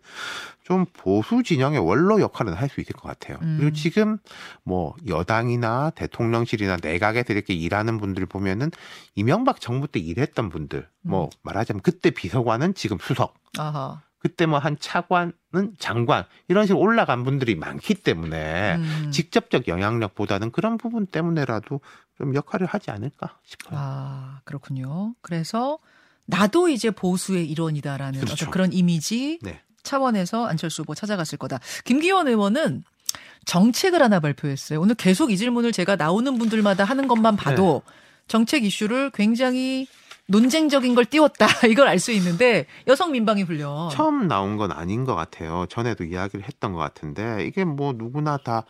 좀 0.66 0.86
보수 0.98 1.44
진영의 1.44 1.80
원로 1.80 2.20
역할은 2.20 2.54
할 2.54 2.66
수 2.70 2.82
있을 2.82 2.94
것 2.96 3.08
같아요. 3.08 3.38
음. 3.42 3.58
그리고 3.60 3.74
지금 3.76 4.18
뭐 4.64 4.96
여당이나 5.08 5.92
대통령실이나 5.92 6.78
내각에서 6.82 7.32
이렇게 7.32 7.54
일하는 7.54 8.00
분들 8.00 8.26
보면은 8.26 8.72
이명박 9.14 9.62
정부 9.62 9.88
때 9.88 10.00
일했던 10.06 10.50
분들, 10.50 10.88
뭐 11.02 11.26
음. 11.26 11.30
말하자면 11.44 11.82
그때 11.82 12.10
비서관은 12.12 12.74
지금 12.74 12.98
수석, 13.00 13.36
아하. 13.58 14.02
그때 14.20 14.48
뭐 14.48 14.58
한 14.58 14.76
차관은 14.80 15.76
장관 15.78 16.26
이런 16.48 16.66
식으로 16.66 16.80
올라간 16.82 17.24
분들이 17.24 17.54
많기 17.56 17.94
때문에 17.94 18.76
음. 18.76 19.12
직접적 19.12 19.68
영향력보다는 19.68 20.52
그런 20.52 20.80
부분 20.80 21.06
때문에라도 21.06 21.80
좀 22.18 22.34
역할을 22.34 22.66
하지 22.66 22.90
않을까 22.90 23.38
싶어요. 23.44 23.80
아, 23.80 24.40
그렇군요. 24.44 25.14
그래서 25.22 25.78
나도 26.26 26.70
이제 26.70 26.90
보수의 26.90 27.48
일원이다라는 27.52 28.20
그렇죠. 28.22 28.34
어떤 28.34 28.52
그런 28.52 28.74
이미지 28.74 29.38
네. 29.44 29.62
차원에서 29.84 30.48
안철수 30.48 30.82
후보 30.82 30.96
찾아갔을 30.96 31.38
거다. 31.38 31.60
김기현 31.84 32.28
의원은 32.28 32.84
정책을 33.46 34.02
하나 34.02 34.20
발표했어요. 34.20 34.82
오늘 34.82 34.96
계속 34.96 35.32
이 35.32 35.38
질문을 35.38 35.72
제가 35.72 35.98
나오는 35.98 36.36
분들마다 36.38 36.84
하는 36.84 37.08
것만 37.08 37.36
봐도 37.36 37.84
네. 37.86 37.94
정책 38.28 38.64
이슈를 38.64 39.12
굉장히 39.12 39.88
논쟁적인 40.28 40.96
걸 40.96 41.06
띄웠다. 41.06 41.46
이걸 41.70 41.88
알 41.88 42.00
수 42.00 42.12
있는데 42.14 42.66
여성 42.88 43.12
민방위 43.12 43.44
훈련. 43.44 43.90
처음 43.92 44.28
나온 44.28 44.58
건 44.58 44.72
아닌 44.72 45.06
것 45.06 45.14
같아요. 45.16 45.66
전에도 45.70 46.04
이야기를 46.04 46.46
했던 46.46 46.74
것 46.74 46.80
같은데 46.80 47.46
이게 47.46 47.64
뭐 47.64 47.94
누구나 47.96 48.38
다 48.38 48.66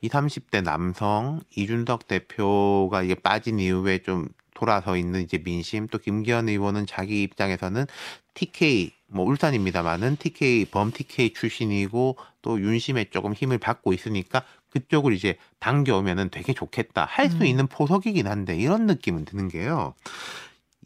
20, 0.00 0.12
30대 0.12 0.62
남성 0.62 1.40
이준석 1.56 2.08
대표가 2.08 3.02
이게 3.02 3.14
빠진 3.14 3.60
이후에 3.60 3.98
좀 3.98 4.28
돌아서 4.54 4.96
있는 4.96 5.22
이제 5.22 5.38
민심 5.38 5.86
또 5.86 5.98
김기현 5.98 6.48
의원은 6.48 6.86
자기 6.86 7.22
입장에서는 7.22 7.86
TK 8.34 8.92
뭐 9.06 9.24
울산입니다만은 9.24 10.16
TK 10.16 10.66
범 10.66 10.90
TK 10.92 11.32
출신이고 11.32 12.16
또 12.42 12.60
윤심에 12.60 13.06
조금 13.10 13.32
힘을 13.34 13.58
받고 13.58 13.92
있으니까 13.92 14.42
그쪽을 14.70 15.12
이제 15.12 15.36
당겨오면은 15.60 16.30
되게 16.30 16.52
좋겠다 16.52 17.04
할수 17.04 17.38
음. 17.38 17.46
있는 17.46 17.66
포석이긴 17.66 18.26
한데 18.26 18.56
이런 18.56 18.86
느낌은 18.86 19.24
드는 19.24 19.48
게요. 19.48 19.94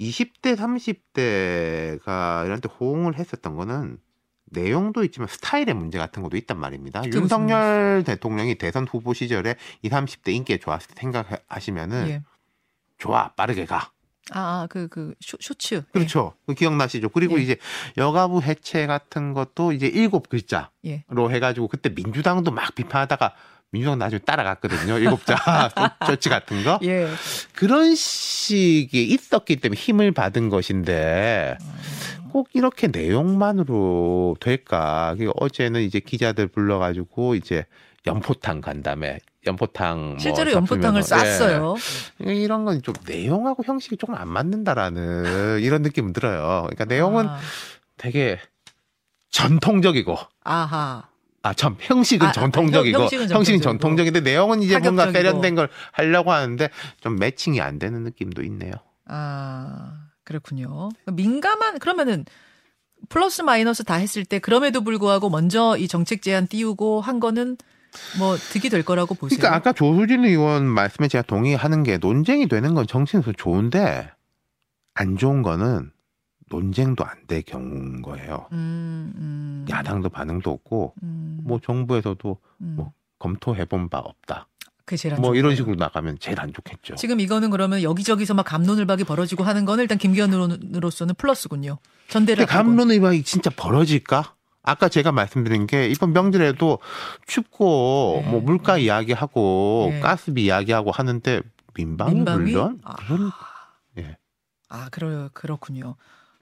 20대, 0.00 0.56
30대가 0.56 2.44
이런 2.46 2.60
때 2.60 2.68
호응을 2.80 3.18
했었던 3.18 3.56
거는 3.56 3.98
내용도 4.46 5.02
있지만 5.04 5.28
스타일의 5.28 5.74
문제 5.74 5.98
같은 5.98 6.22
것도 6.22 6.36
있단 6.36 6.58
말입니다. 6.58 7.02
윤석열 7.06 8.04
대통령이 8.04 8.56
대선 8.56 8.86
후보 8.86 9.14
시절에 9.14 9.56
20, 9.82 9.92
30대 9.92 10.32
인기에 10.34 10.58
좋았을 10.58 10.88
때 10.88 10.94
생각하시면은 11.00 12.08
예. 12.08 12.22
좋아 12.98 13.32
빠르게 13.32 13.64
가. 13.64 13.90
아, 14.30 14.62
아, 14.62 14.66
그, 14.70 14.88
그, 14.88 15.14
쇼, 15.20 15.36
쇼츠. 15.40 15.82
그렇죠. 15.92 16.34
그 16.46 16.54
기억나시죠? 16.54 17.08
그리고 17.08 17.38
예. 17.38 17.42
이제 17.42 17.56
여가부 17.96 18.42
해체 18.42 18.86
같은 18.86 19.32
것도 19.32 19.72
이제 19.72 19.86
일곱 19.86 20.28
글자로 20.28 20.68
예. 20.84 21.04
해가지고 21.08 21.68
그때 21.68 21.88
민주당도 21.88 22.52
막 22.52 22.74
비판하다가 22.74 23.34
민주당 23.72 23.98
나중에 23.98 24.18
따라갔거든요. 24.20 24.98
일곱 24.98 25.24
자 25.24 25.34
조치 26.06 26.28
같은 26.28 26.62
거. 26.62 26.78
예. 26.82 27.08
그런 27.54 27.94
식이 27.94 29.02
있었기 29.04 29.56
때문에 29.56 29.80
힘을 29.80 30.12
받은 30.12 30.50
것인데 30.50 31.56
꼭 32.30 32.48
이렇게 32.52 32.86
내용만으로 32.88 34.36
될까? 34.40 35.14
그 35.18 35.30
어제는 35.36 35.82
이제 35.82 36.00
기자들 36.00 36.48
불러가지고 36.48 37.34
이제 37.34 37.64
연포탕 38.06 38.60
간다음에 38.60 39.20
연포탕 39.46 40.08
뭐 40.10 40.18
실제로 40.18 40.52
연포탕을 40.52 41.02
쌌어요. 41.02 41.76
예. 42.26 42.34
이런 42.34 42.64
건 42.66 42.82
좀 42.82 42.94
내용하고 43.06 43.62
형식이 43.64 43.96
조금 43.96 44.14
안 44.16 44.28
맞는다라는 44.28 45.60
이런 45.60 45.80
느낌은 45.82 46.12
들어요. 46.12 46.62
그러니까 46.64 46.84
내용은 46.84 47.26
아, 47.28 47.38
되게 47.96 48.38
전통적이고 49.30 50.18
아하. 50.44 51.04
아, 51.42 51.52
참 51.54 51.76
형식은 51.80 52.26
아, 52.26 52.30
아, 52.30 52.32
전통적이고 52.32 52.96
형- 52.96 53.02
형식은 53.02 53.28
전통적이고. 53.28 53.62
전통적인데 53.62 54.20
내용은 54.20 54.62
이제 54.62 54.78
뭔가 54.78 55.06
파격적이고. 55.06 55.12
세련된 55.28 55.54
걸 55.56 55.68
하려고 55.92 56.32
하는데 56.32 56.70
좀 57.00 57.16
매칭이 57.16 57.60
안 57.60 57.78
되는 57.78 58.04
느낌도 58.04 58.42
있네요. 58.44 58.72
아, 59.06 59.94
그렇군요. 60.24 60.90
민감한, 61.12 61.78
그러면은, 61.80 62.24
플러스 63.08 63.42
마이너스 63.42 63.82
다 63.82 63.94
했을 63.96 64.24
때, 64.24 64.38
그럼에도 64.38 64.82
불구하고 64.84 65.28
먼저 65.28 65.76
이 65.76 65.88
정책 65.88 66.22
제안 66.22 66.46
띄우고 66.46 67.00
한 67.00 67.18
거는 67.18 67.56
뭐 68.18 68.36
득이 68.36 68.70
될 68.70 68.84
거라고 68.84 69.14
보세요. 69.16 69.36
그러니까 69.38 69.56
아까 69.56 69.72
조수진 69.72 70.24
의원 70.24 70.64
말씀에 70.64 71.08
제가 71.08 71.22
동의하는 71.22 71.82
게 71.82 71.98
논쟁이 71.98 72.46
되는 72.48 72.74
건 72.74 72.86
정치에서 72.86 73.32
좋은데 73.32 74.10
안 74.94 75.16
좋은 75.18 75.42
거는 75.42 75.90
논쟁도 76.56 77.04
안 77.04 77.26
될 77.26 77.42
경우인 77.42 78.02
거예요. 78.02 78.46
음, 78.52 79.12
음. 79.16 79.66
야당도 79.70 80.10
반응도 80.10 80.50
없고 80.50 80.94
음, 81.02 81.38
뭐 81.44 81.58
정부에서도 81.60 82.36
음. 82.60 82.74
뭐 82.76 82.92
검토해 83.18 83.64
본 83.64 83.88
바 83.88 83.98
없다. 83.98 84.48
안뭐 85.16 85.36
이런. 85.36 85.56
식으로 85.56 85.76
나가면 85.76 86.18
제일 86.20 86.38
안 86.40 86.52
좋겠죠. 86.52 86.96
지금 86.96 87.20
이거는 87.20 87.48
그러면 87.50 87.82
여기저기서 87.82 88.34
막 88.34 88.42
감론을박이 88.42 89.04
벌어지고 89.04 89.44
하는 89.44 89.64
거는 89.64 89.82
일단 89.82 89.96
김기현 89.96 90.32
의원으로서는 90.34 91.14
플러스군요. 91.16 91.78
전대를 92.08 92.44
근데 92.44 92.52
앞두고. 92.52 92.68
감론 92.68 92.90
의박이 92.90 93.22
진짜 93.22 93.48
벌어질까? 93.56 94.34
아까 94.64 94.88
제가 94.90 95.10
말씀드린 95.12 95.66
게 95.66 95.88
이번 95.88 96.12
명절에도 96.12 96.78
춥고 97.26 98.22
네. 98.24 98.30
뭐 98.30 98.40
물가 98.40 98.76
이야기하고 98.76 99.88
네. 99.92 100.00
가스비 100.00 100.44
이야기하고 100.44 100.90
하는데 100.90 101.40
민방위 101.74 102.14
민방위? 102.16 102.52
물론 102.52 102.80
아. 102.84 102.94
그런 102.96 103.30
예. 103.98 104.16
아, 104.68 104.88
그러, 104.90 105.30
그렇군요. 105.32 105.96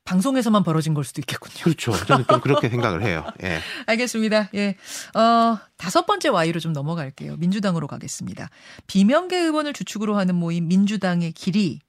방송에서만 0.05 0.65
벌어진 0.65 0.95
걸 0.95 1.05
수도 1.05 1.21
있겠군요. 1.21 1.63
그렇죠. 1.63 1.93
저는 1.93 2.25
좀 2.29 2.41
그렇게 2.41 2.69
생각을 2.71 3.03
해요. 3.03 3.25
예. 3.43 3.61
알겠습니다. 3.87 4.51
예. 4.55 4.77
어, 5.15 5.59
다섯 5.77 6.07
번째 6.07 6.31
Y로 6.31 6.59
좀 6.59 6.73
넘어갈게요. 6.73 7.37
민주당으로 7.37 7.87
가겠습니다. 7.87 8.51
비명계 8.87 9.37
의원을 9.39 9.73
주축으로 9.73 10.17
하는 10.17 10.35
모임 10.35 10.69
민주당의 10.69 11.33
길이 11.33 11.81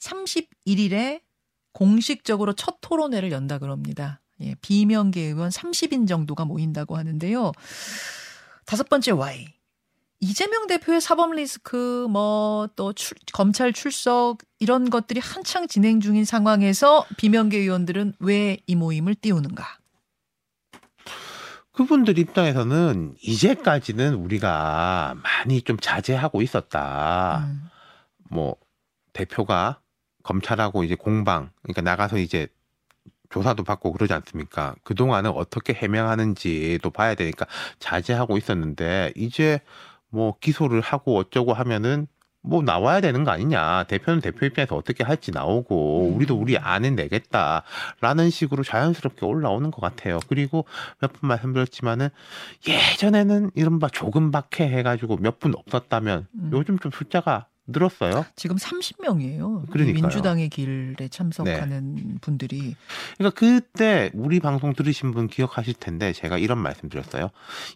31일에 0.00 1.20
공식적으로 1.72 2.52
첫 2.54 2.78
토론회를 2.80 3.30
연다 3.30 3.58
그럽니다. 3.58 4.20
예, 4.40 4.54
비명계 4.60 5.20
의원 5.20 5.50
30인 5.50 6.08
정도가 6.08 6.44
모인다고 6.44 6.96
하는데요. 6.96 7.52
다섯 8.66 8.88
번째 8.88 9.12
Y. 9.12 9.61
이재명 10.24 10.68
대표의 10.68 11.00
사법 11.00 11.32
리스크, 11.32 12.06
뭐, 12.08 12.68
또 12.76 12.94
검찰 13.32 13.72
출석, 13.72 14.38
이런 14.60 14.88
것들이 14.88 15.18
한창 15.18 15.66
진행 15.66 15.98
중인 15.98 16.24
상황에서 16.24 17.04
비명계 17.16 17.58
의원들은 17.58 18.14
왜 18.20 18.58
이 18.68 18.76
모임을 18.76 19.16
띄우는가? 19.16 19.66
그분들 21.72 22.18
입장에서는 22.18 23.16
이제까지는 23.20 24.14
우리가 24.14 25.16
많이 25.24 25.60
좀 25.62 25.76
자제하고 25.80 26.40
있었다. 26.40 27.44
음. 27.48 27.64
뭐 28.30 28.54
대표가 29.14 29.80
검찰하고 30.22 30.84
이제 30.84 30.94
공방 30.94 31.50
그러니까 31.62 31.82
나가서 31.82 32.18
이제 32.18 32.46
조사도 33.30 33.64
받고 33.64 33.92
그러지 33.92 34.12
않습니까? 34.12 34.76
그동안은 34.84 35.30
어떻게 35.30 35.72
해명하는지도 35.72 36.90
봐야 36.90 37.16
되니까 37.16 37.46
자제하고 37.80 38.36
있었는데 38.36 39.14
이제 39.16 39.58
뭐 40.12 40.36
기소를 40.40 40.80
하고 40.80 41.16
어쩌고 41.18 41.52
하면은 41.54 42.06
뭐 42.44 42.60
나와야 42.60 43.00
되는 43.00 43.22
거 43.22 43.30
아니냐. 43.30 43.84
대표는 43.84 44.20
대표 44.20 44.44
입장에서 44.46 44.74
어떻게 44.76 45.04
할지 45.04 45.30
나오고 45.30 46.08
음. 46.10 46.16
우리도 46.16 46.36
우리 46.36 46.58
안은 46.58 46.96
내겠다라는 46.96 48.30
식으로 48.30 48.64
자연스럽게 48.64 49.24
올라오는 49.24 49.70
것 49.70 49.80
같아요. 49.80 50.18
그리고 50.28 50.64
몇 51.00 51.12
분 51.12 51.28
말씀드렸지만은 51.28 52.08
예전에는 52.66 53.50
이른바 53.54 53.88
조금 53.88 54.30
박해 54.32 54.68
해가지고 54.68 55.18
몇 55.18 55.38
분 55.38 55.54
없었다면 55.56 56.26
음. 56.34 56.50
요즘 56.52 56.78
좀 56.78 56.90
숫자가 56.92 57.46
늘었어요. 57.72 58.24
지금 58.36 58.56
30명이에요. 58.56 59.70
그러니까요. 59.70 59.86
네. 59.86 59.92
민주당의 59.92 60.48
길에 60.48 61.08
참석하는 61.08 62.18
분들이. 62.20 62.76
그러니까 63.18 63.38
그때 63.38 64.10
우리 64.14 64.40
방송 64.40 64.72
들으신 64.74 65.12
분 65.12 65.28
기억하실 65.28 65.74
텐데 65.74 66.12
제가 66.12 66.38
이런 66.38 66.58
말씀 66.58 66.88
드렸어요. 66.88 67.30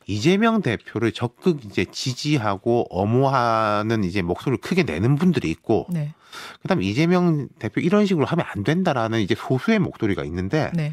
이재명 0.06 0.62
대표를 0.62 1.12
적극 1.12 1.64
이제 1.64 1.84
지지하고 1.84 2.86
엄호하는 2.90 4.04
이제 4.04 4.22
목소리를 4.22 4.60
크게 4.60 4.82
내는 4.82 5.16
분들이 5.16 5.50
있고 5.50 5.86
네. 5.90 6.14
그다음에 6.62 6.84
이재명 6.84 7.48
대표 7.58 7.80
이런 7.80 8.06
식으로 8.06 8.26
하면 8.26 8.44
안 8.48 8.64
된다라는 8.64 9.20
이제 9.20 9.34
소수의 9.36 9.78
목소리가 9.78 10.24
있는데 10.24 10.70
네. 10.74 10.92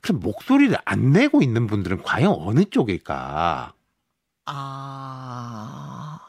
그럼 0.00 0.20
목소리를 0.20 0.76
안 0.84 1.12
내고 1.12 1.42
있는 1.42 1.66
분들은 1.66 2.02
과연 2.02 2.34
어느 2.36 2.64
쪽일까? 2.64 3.72
아. 4.46 6.20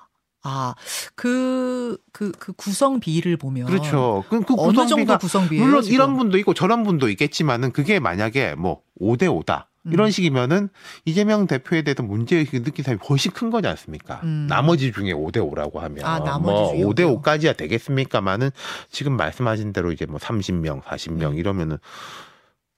아, 0.45 0.75
그, 1.15 1.97
그, 2.11 2.31
그 2.37 2.53
구성비를 2.53 3.35
보면. 3.37 3.65
그렇죠. 3.65 4.23
그, 4.29 4.41
그 4.41 4.53
어느 4.57 4.73
정도 4.73 4.83
구성비가 4.83 5.17
구성비예요? 5.17 5.65
물론 5.65 5.81
지금? 5.81 5.95
이런 5.95 6.17
분도 6.17 6.37
있고 6.37 6.53
저런 6.53 6.83
분도 6.83 7.09
있겠지만은 7.09 7.71
그게 7.71 7.99
만약에 7.99 8.55
뭐 8.55 8.81
5대 9.01 9.23
5다. 9.23 9.65
이런 9.91 10.07
음. 10.07 10.11
식이면은 10.11 10.69
이재명 11.05 11.45
대표에 11.45 11.83
대해서 11.83 12.01
문제의식을 12.01 12.63
느낀 12.63 12.83
사람이 12.83 13.01
훨씬 13.07 13.31
큰 13.31 13.51
거지 13.51 13.67
않습니까? 13.67 14.21
음. 14.23 14.47
나머지 14.49 14.91
중에 14.91 15.13
5대 15.13 15.37
5라고 15.37 15.77
하면 15.79 16.05
아, 16.05 16.19
나머지 16.19 16.53
뭐 16.81 16.95
중에 16.95 17.07
5대 17.07 17.21
5까지야 17.21 17.55
되겠습니까만은 17.55 18.49
지금 18.89 19.15
말씀하신 19.15 19.73
대로 19.73 19.91
이제 19.91 20.05
뭐 20.05 20.19
30명, 20.19 20.81
40명 20.81 21.31
음. 21.31 21.37
이러면은 21.37 21.77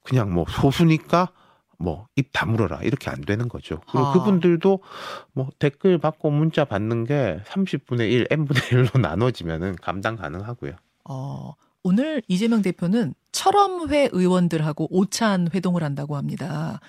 그냥 0.04 0.32
뭐 0.32 0.44
소수니까 0.48 1.30
뭐 1.78 2.08
입 2.16 2.30
다물어라 2.32 2.80
이렇게 2.82 3.10
안 3.10 3.20
되는 3.20 3.48
거죠. 3.48 3.80
그리고 3.90 4.06
아. 4.06 4.12
그분들도 4.12 4.80
뭐 5.32 5.48
댓글 5.58 5.98
받고 5.98 6.30
문자 6.30 6.64
받는 6.64 7.04
게 7.04 7.40
30분의 7.46 8.10
1, 8.10 8.26
n분의 8.30 8.62
1로 8.62 9.00
나눠지면은 9.00 9.76
감당 9.80 10.16
가능하고요. 10.16 10.72
어, 11.04 11.54
오늘 11.82 12.22
이재명 12.28 12.60
대표는 12.62 13.14
철험회 13.32 14.10
의원들하고 14.12 14.88
오찬 14.90 15.50
회동을 15.54 15.82
한다고 15.84 16.16
합니다. 16.16 16.80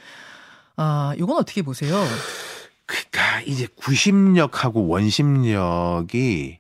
아, 0.75 1.13
요건 1.19 1.37
어떻게 1.37 1.61
보세요? 1.61 1.95
그러니까 2.85 3.41
이제 3.41 3.67
구심력하고 3.75 4.87
원심력이 4.87 6.57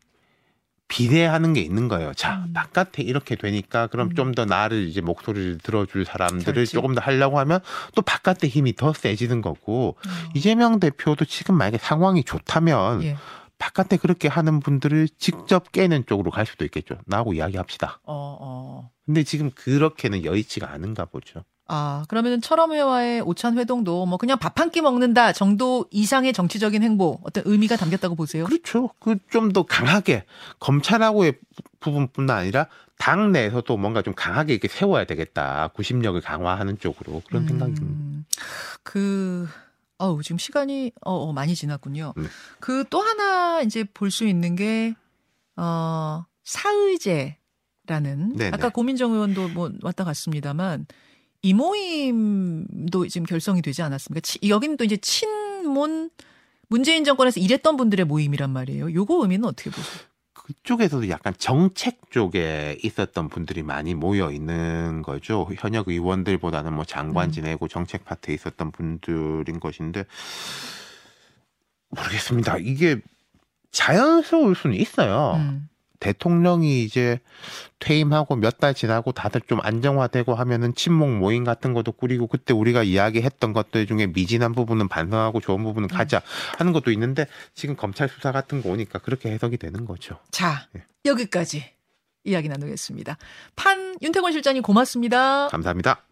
비례하는 0.89 1.53
게 1.53 1.61
있는 1.61 1.87
거예요. 1.87 2.13
자, 2.13 2.43
음. 2.45 2.53
바깥에 2.53 3.03
이렇게 3.03 3.35
되니까 3.35 3.87
그럼 3.87 4.09
음. 4.09 4.15
좀더 4.15 4.43
나를 4.43 4.87
이제 4.87 4.99
목소리를 4.99 5.59
들어줄 5.59 6.03
사람들을 6.03 6.53
그렇지. 6.53 6.73
조금 6.73 6.93
더 6.95 6.99
하려고 7.01 7.39
하면 7.39 7.61
또 7.95 8.01
바깥에 8.01 8.47
힘이 8.47 8.75
더 8.75 8.91
세지는 8.91 9.41
거고 9.41 9.95
어, 9.97 10.29
이재명 10.33 10.79
대표도 10.79 11.25
지금 11.25 11.55
만약에 11.55 11.77
상황이 11.77 12.23
좋다면 12.23 13.03
예. 13.03 13.17
바깥에 13.59 13.97
그렇게 13.97 14.27
하는 14.27 14.59
분들을 14.59 15.09
직접 15.17 15.71
깨는 15.71 16.05
쪽으로 16.07 16.31
갈 16.31 16.45
수도 16.45 16.65
있겠죠. 16.65 16.97
나하고 17.05 17.33
이야기합시다. 17.33 17.99
어, 18.03 18.37
어. 18.41 18.89
근데 19.05 19.23
지금 19.23 19.51
그렇게는 19.51 20.25
여의치가 20.25 20.71
않은가 20.71 21.05
보죠. 21.05 21.43
아, 21.71 22.03
그러면은 22.07 22.41
철험회와의 22.41 23.21
오찬 23.21 23.57
회동도 23.59 24.05
뭐 24.07 24.17
그냥 24.17 24.37
밥 24.39 24.57
한 24.59 24.71
끼 24.71 24.81
먹는다 24.81 25.31
정도 25.33 25.85
이상의 25.91 26.33
정치적인 26.33 26.81
행보, 26.83 27.19
어떤 27.23 27.43
의미가 27.45 27.75
담겼다고 27.77 28.15
보세요? 28.15 28.45
그렇죠. 28.45 28.89
그 28.99 29.15
좀 29.29 29.53
더 29.53 29.63
강하게 29.63 30.25
검찰하고의 30.59 31.33
부- 31.33 31.63
부분뿐만 31.79 32.35
아니라 32.37 32.67
당 32.97 33.31
내에서도 33.31 33.77
뭔가 33.77 34.01
좀 34.01 34.13
강하게 34.15 34.53
이렇게 34.53 34.67
세워야 34.67 35.05
되겠다. 35.05 35.69
구심력을 35.75 36.19
강화하는 36.21 36.77
쪽으로 36.79 37.21
그런 37.27 37.47
생각입니다. 37.47 37.85
음, 37.85 38.25
그, 38.83 39.47
어우, 39.99 40.21
지금 40.23 40.37
시간이, 40.39 40.91
어, 41.05 41.13
어, 41.13 41.33
많이 41.33 41.55
지났군요. 41.55 42.13
네. 42.17 42.23
그또 42.59 42.99
하나 43.01 43.61
이제 43.61 43.83
볼 43.93 44.09
수 44.11 44.25
있는 44.27 44.55
게, 44.55 44.95
어, 45.55 46.25
사의제라는, 46.43 48.35
네네. 48.35 48.51
아까 48.53 48.69
고민정 48.69 49.13
의원도 49.13 49.49
뭐 49.49 49.71
왔다 49.81 50.03
갔습니다만, 50.03 50.85
이 51.41 51.53
모임도 51.53 53.07
지금 53.07 53.25
결성이 53.25 53.61
되지 53.61 53.81
않았습니까? 53.81 54.21
치- 54.21 54.39
여기는 54.47 54.77
또 54.77 54.83
이제 54.83 54.97
친문, 54.97 56.09
문재인 56.67 57.03
정권에서 57.03 57.39
일했던 57.39 57.77
분들의 57.77 58.05
모임이란 58.05 58.49
말이에요. 58.51 58.93
요거 58.93 59.21
의미는 59.21 59.45
어떻게 59.45 59.69
보세요? 59.69 60.03
그쪽에서도 60.33 61.07
약간 61.09 61.33
정책 61.37 62.09
쪽에 62.11 62.77
있었던 62.83 63.29
분들이 63.29 63.61
많이 63.63 63.93
모여 63.93 64.31
있는 64.31 65.01
거죠. 65.03 65.47
현역 65.57 65.87
의원들보다는 65.87 66.73
뭐 66.73 66.83
장관 66.85 67.29
음. 67.29 67.31
지내고 67.31 67.67
정책 67.67 68.03
파트에 68.03 68.33
있었던 68.33 68.71
분들인 68.71 69.59
것인데 69.59 70.05
모르겠습니다. 71.89 72.57
이게 72.57 72.99
자연스러울 73.71 74.55
수는 74.55 74.75
있어요. 74.75 75.33
음. 75.37 75.68
대통령이 75.99 76.83
이제 76.83 77.19
퇴임하고 77.79 78.35
몇 78.35 78.59
달 78.59 78.73
지나고 78.73 79.13
다들 79.13 79.41
좀 79.47 79.59
안정화되고 79.61 80.35
하면은 80.35 80.75
친목 80.75 81.09
모임 81.17 81.45
같은 81.45 81.73
것도 81.73 81.93
꾸리고 81.93 82.27
그때 82.27 82.53
우리가 82.53 82.83
이야기했던 82.83 83.53
것들 83.53 83.87
중에 83.87 84.07
미진한 84.07 84.51
부분은 84.53 84.89
반성하고 84.89 85.39
좋은 85.39 85.63
부분은 85.63 85.87
가자 85.87 86.21
하는 86.57 86.73
것도 86.73 86.91
있는데 86.91 87.25
지금 87.55 87.75
검찰 87.77 88.09
수사 88.09 88.31
같은 88.33 88.61
거 88.61 88.69
오니까 88.69 88.99
그렇게 88.99 89.31
해석이 89.31 89.57
되는 89.57 89.85
거죠. 89.85 90.17
자, 90.31 90.67
예. 90.75 90.83
여기까지 91.05 91.63
이야기 92.25 92.49
나누겠습니다. 92.49 93.17
판 93.55 93.95
윤태권 94.01 94.33
실장님 94.33 94.61
고맙습니다. 94.61 95.47
감사합니다. 95.47 96.03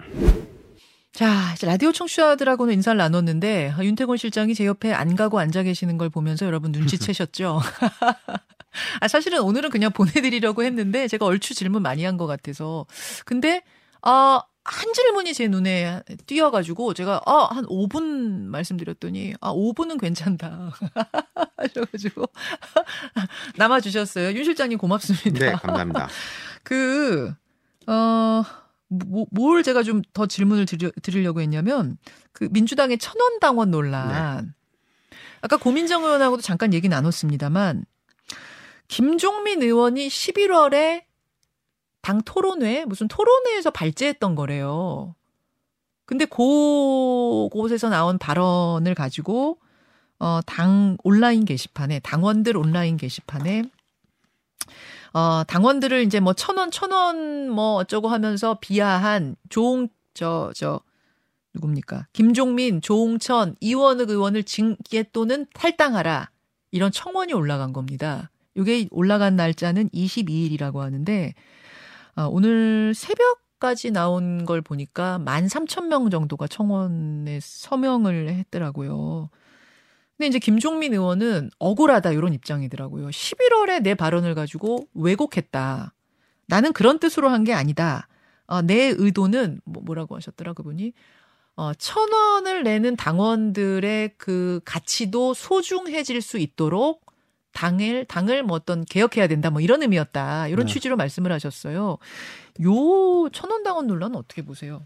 자, 1.11 1.53
이제 1.53 1.67
라디오 1.67 1.91
청취자들하고는 1.91 2.75
인사를 2.75 2.97
나눴는데 2.97 3.73
아, 3.75 3.83
윤태권 3.83 4.17
실장이 4.17 4.53
제 4.55 4.65
옆에 4.65 4.93
안 4.93 5.15
가고 5.15 5.39
앉아 5.39 5.63
계시는 5.63 5.97
걸 5.97 6.09
보면서 6.09 6.45
여러분 6.45 6.71
눈치채셨죠? 6.71 7.59
아, 8.99 9.07
사실은 9.07 9.41
오늘은 9.41 9.69
그냥 9.69 9.91
보내드리려고 9.91 10.63
했는데 10.63 11.07
제가 11.07 11.25
얼추 11.25 11.53
질문 11.55 11.81
많이 11.81 12.03
한 12.03 12.17
것 12.17 12.25
같아서 12.27 12.85
근데 13.25 13.63
아, 14.01 14.41
한 14.63 14.93
질문이 14.93 15.33
제 15.33 15.47
눈에 15.47 16.01
띄어가지고 16.25 16.93
제가 16.93 17.21
아, 17.25 17.47
한 17.51 17.65
5분 17.67 18.45
말씀드렸더니 18.47 19.33
아, 19.39 19.53
5분은 19.53 19.99
괜찮다 19.99 20.71
하셔가지고 21.57 22.25
남아 23.57 23.79
주셨어요. 23.81 24.33
윤 24.35 24.43
실장님 24.43 24.77
고맙습니다. 24.77 25.45
네, 25.45 25.51
감사합니다. 25.53 26.07
그, 26.63 27.33
어, 27.87 28.43
뭐, 28.89 29.25
뭘 29.31 29.63
제가 29.63 29.83
좀 29.83 30.01
더 30.13 30.25
질문을 30.25 30.65
드려, 30.65 30.91
드리려고 31.01 31.39
했냐면, 31.41 31.97
그 32.33 32.47
민주당의 32.51 32.97
천원 32.97 33.39
당원 33.39 33.71
논란. 33.71 34.53
아까 35.41 35.57
고민정 35.57 36.03
의원하고도 36.03 36.41
잠깐 36.41 36.73
얘기 36.73 36.89
나눴습니다만, 36.89 37.85
김종민 38.87 39.61
의원이 39.61 40.07
11월에 40.07 41.03
당 42.01 42.21
토론회, 42.21 42.85
무슨 42.85 43.07
토론회에서 43.07 43.71
발제했던 43.71 44.35
거래요. 44.35 45.15
근데 46.05 46.25
그, 46.25 47.49
곳에서 47.51 47.89
나온 47.89 48.17
발언을 48.17 48.95
가지고, 48.95 49.59
어, 50.19 50.39
당 50.45 50.97
온라인 51.03 51.43
게시판에, 51.45 51.99
당원들 51.99 52.55
온라인 52.57 52.97
게시판에 52.97 53.63
어, 55.13 55.43
당원들을 55.45 56.03
이제 56.03 56.19
뭐 56.19 56.33
천 56.33 56.57
원, 56.57 56.71
천 56.71 56.91
원 56.91 57.49
뭐 57.49 57.75
어쩌고 57.75 58.07
하면서 58.07 58.57
비하한 58.61 59.35
조홍, 59.49 59.89
저, 60.13 60.51
저, 60.55 60.81
누굽니까? 61.53 62.07
김종민, 62.13 62.81
조홍천, 62.81 63.55
이원흑 63.59 64.09
의원을 64.11 64.43
징계 64.43 65.03
또는 65.11 65.45
탈당하라. 65.53 66.29
이런 66.71 66.91
청원이 66.91 67.33
올라간 67.33 67.73
겁니다. 67.73 68.29
이게 68.57 68.87
올라간 68.91 69.35
날짜는 69.35 69.89
22일이라고 69.89 70.77
하는데, 70.79 71.33
아, 72.15 72.23
오늘 72.29 72.93
새벽 72.95 73.41
까지 73.59 73.89
나온 73.89 74.45
걸 74.45 74.61
보니까 74.61 75.17
13,000명 75.19 76.11
정도가 76.11 76.47
청원에 76.47 77.39
서명을 77.41 78.29
했더라고요. 78.29 79.31
근데 80.15 80.27
이제 80.27 80.37
김종민 80.39 80.93
의원은 80.93 81.49
억울하다 81.59 82.11
이런 82.11 82.33
입장이더라고요. 82.33 83.07
11월에 83.09 83.81
내 83.81 83.95
발언을 83.95 84.35
가지고 84.35 84.87
왜곡했다. 84.93 85.93
나는 86.47 86.71
그런 86.73 86.99
뜻으로 86.99 87.29
한 87.29 87.43
게 87.43 87.53
아니다. 87.53 88.07
어, 88.45 88.61
내 88.61 88.93
의도는 88.95 89.59
뭐, 89.65 89.81
뭐라고 89.83 90.15
하셨더라 90.15 90.53
그분이 90.53 90.93
어, 91.55 91.73
천 91.73 92.11
원을 92.13 92.63
내는 92.63 92.95
당원들의 92.95 94.13
그 94.17 94.61
가치도 94.65 95.33
소중해질 95.33 96.21
수 96.21 96.37
있도록 96.37 97.06
당을 97.57 98.05
당을 98.05 98.43
뭐 98.43 98.55
어떤 98.55 98.85
개혁해야 98.85 99.25
된다 99.25 99.49
뭐 99.49 99.61
이런 99.61 99.81
의미였다 99.81 100.47
이런 100.47 100.67
네. 100.67 100.73
취지로 100.73 100.95
말씀을 100.95 101.31
하셨어요. 101.31 101.97
요 102.63 103.29
천원 103.33 103.63
당원 103.63 103.87
논란은 103.87 104.15
어떻게 104.15 104.43
보세요? 104.43 104.85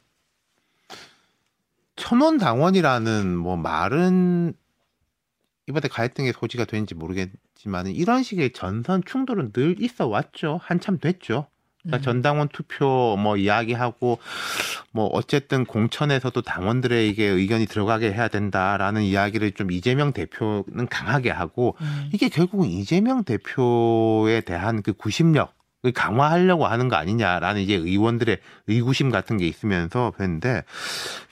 천원 1.98 2.38
당원이라는 2.38 3.38
뭐 3.38 3.58
말은 3.58 4.54
이번에 5.68 5.90
갈등의 5.90 6.32
소지가 6.32 6.64
되는지 6.64 6.96
모르겠지만 6.96 7.88
이런 7.88 8.24
식의 8.24 8.54
전선 8.54 9.04
충돌은 9.06 9.52
늘 9.52 9.76
있어 9.84 10.08
왔죠. 10.08 10.58
한참 10.64 10.98
됐죠. 10.98 11.48
그러니까 11.84 11.98
음. 11.98 12.02
전당원 12.02 12.48
투표 12.50 13.18
뭐 13.20 13.38
이야기하고 13.38 14.20
뭐 14.92 15.06
어쨌든 15.08 15.66
공천에서도 15.66 16.42
당원들에게 16.42 17.24
의견이 17.24 17.66
들어가게 17.66 18.12
해야 18.12 18.28
된다라는 18.28 19.04
이야기를 19.04 19.54
좀 19.54 19.72
이재명 19.72 20.14
대표는 20.14 20.88
강하게 20.90 21.32
하고 21.32 21.76
음. 21.82 22.10
이게 22.14 22.30
결국은 22.30 22.70
이재명 22.70 23.24
대표에 23.24 24.42
대한 24.42 24.82
그 24.82 24.94
구심력을 24.94 25.61
강화하려고 25.90 26.68
하는 26.68 26.90
거 26.90 26.96
아니냐라는 26.96 27.62
이제 27.62 27.74
의원들의 27.74 28.38
의구심 28.68 29.10
같은 29.10 29.38
게 29.38 29.48
있으면서 29.48 30.12
그랬는데 30.16 30.64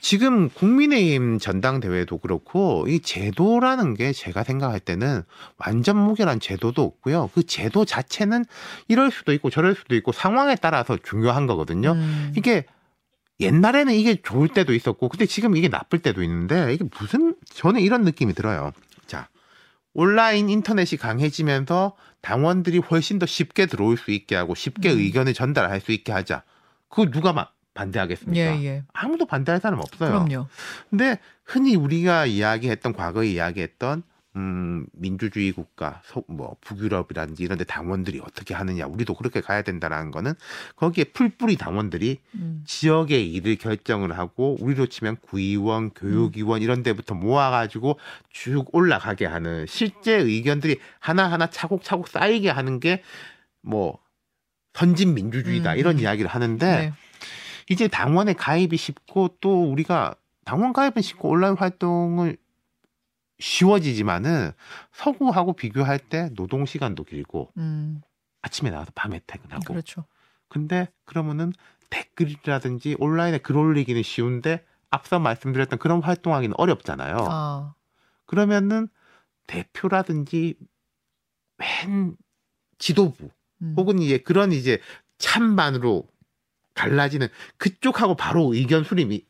지금 0.00 0.48
국민의힘 0.50 1.38
전당대회도 1.38 2.18
그렇고 2.18 2.84
이 2.88 2.98
제도라는 2.98 3.94
게 3.94 4.12
제가 4.12 4.42
생각할 4.42 4.80
때는 4.80 5.22
완전 5.56 5.96
무결한 5.96 6.40
제도도 6.40 6.82
없고요. 6.82 7.30
그 7.32 7.44
제도 7.44 7.84
자체는 7.84 8.44
이럴 8.88 9.12
수도 9.12 9.32
있고 9.32 9.50
저럴 9.50 9.76
수도 9.76 9.94
있고 9.94 10.10
상황에 10.10 10.56
따라서 10.56 10.98
중요한 11.00 11.46
거거든요. 11.46 11.92
음. 11.92 12.32
이게 12.36 12.64
옛날에는 13.38 13.94
이게 13.94 14.16
좋을 14.20 14.48
때도 14.48 14.74
있었고 14.74 15.08
근데 15.08 15.26
지금 15.26 15.56
이게 15.56 15.68
나쁠 15.68 16.00
때도 16.00 16.22
있는데 16.24 16.74
이게 16.74 16.84
무슨 16.98 17.34
저는 17.44 17.80
이런 17.80 18.02
느낌이 18.02 18.34
들어요. 18.34 18.72
자, 19.90 20.00
온라인 20.00 20.48
인터넷이 20.48 20.98
강해지면서 20.98 21.96
당원들이 22.22 22.78
훨씬 22.78 23.18
더 23.18 23.26
쉽게 23.26 23.66
들어올 23.66 23.96
수 23.96 24.10
있게 24.10 24.36
하고 24.36 24.54
쉽게 24.54 24.92
음. 24.92 24.98
의견을 24.98 25.34
전달할 25.34 25.80
수 25.80 25.92
있게 25.92 26.12
하자. 26.12 26.42
그거 26.88 27.10
누가 27.10 27.32
마- 27.32 27.48
반대하겠습니까? 27.74 28.40
예, 28.58 28.64
예. 28.64 28.82
아무도 28.92 29.26
반대할 29.26 29.60
사람 29.60 29.78
없어요. 29.80 30.10
그럼요. 30.24 30.46
근데 30.90 31.18
흔히 31.44 31.76
우리가 31.76 32.26
이야기했던 32.26 32.92
과거에 32.92 33.28
이야기했던 33.28 34.02
음, 34.36 34.86
민주주의 34.92 35.50
국가, 35.52 36.00
소- 36.04 36.24
뭐 36.28 36.56
북유럽이라든지 36.60 37.42
이런 37.42 37.58
데 37.58 37.64
당원들이 37.64 38.20
어떻게 38.20 38.54
하느냐, 38.54 38.86
우리도 38.86 39.14
그렇게 39.14 39.40
가야 39.40 39.62
된다라는 39.62 40.10
거는 40.12 40.34
거기에 40.76 41.04
풀뿌리 41.04 41.56
당원들이 41.56 42.18
음. 42.36 42.62
지역의 42.66 43.32
일을 43.32 43.56
결정을 43.56 44.16
하고 44.16 44.56
우리로 44.60 44.86
치면 44.86 45.16
구의원, 45.20 45.90
교육위원 45.90 46.62
이런 46.62 46.82
데부터 46.82 47.14
모아 47.14 47.50
가지고 47.50 47.98
쭉 48.30 48.66
올라가게 48.72 49.26
하는 49.26 49.66
실제 49.66 50.14
의견들이 50.14 50.78
하나하나 51.00 51.48
차곡차곡 51.48 52.08
쌓이게 52.08 52.50
하는 52.50 52.80
게 52.80 53.02
뭐 53.62 53.98
선진 54.72 55.14
민주주의다 55.14 55.74
음, 55.74 55.78
이런 55.78 55.96
음. 55.96 56.00
이야기를 56.00 56.30
하는데 56.30 56.66
네. 56.66 56.92
이제 57.68 57.88
당원에 57.88 58.32
가입이 58.32 58.76
쉽고 58.76 59.36
또 59.40 59.70
우리가 59.70 60.14
당원 60.44 60.72
가입은 60.72 61.02
쉽고 61.02 61.28
온라인 61.28 61.56
활동을 61.56 62.36
쉬워지지만은 63.40 64.52
서구하고 64.92 65.54
비교할 65.54 65.98
때 65.98 66.30
노동 66.34 66.66
시간도 66.66 67.04
길고 67.04 67.52
음. 67.56 68.00
아침에 68.42 68.70
나와서 68.70 68.92
밤에 68.94 69.20
퇴근하고 69.26 69.64
그렇죠. 69.64 70.04
근데 70.48 70.88
그러면은 71.04 71.52
댓글이라든지 71.90 72.96
온라인에 72.98 73.38
글 73.38 73.56
올리기는 73.56 74.02
쉬운데 74.02 74.64
앞서 74.90 75.18
말씀드렸던 75.18 75.78
그런 75.78 76.02
활동하기는 76.02 76.54
어렵잖아요. 76.58 77.16
아. 77.28 77.74
그러면은 78.26 78.88
대표라든지 79.46 80.56
맨 81.56 82.16
지도부 82.78 83.30
음. 83.62 83.74
혹은 83.76 83.98
이제 83.98 84.18
그런 84.18 84.52
이제 84.52 84.80
찬반으로 85.18 86.08
갈라지는 86.74 87.28
그쪽하고 87.58 88.16
바로 88.16 88.54
의견 88.54 88.84
수립이 88.84 89.26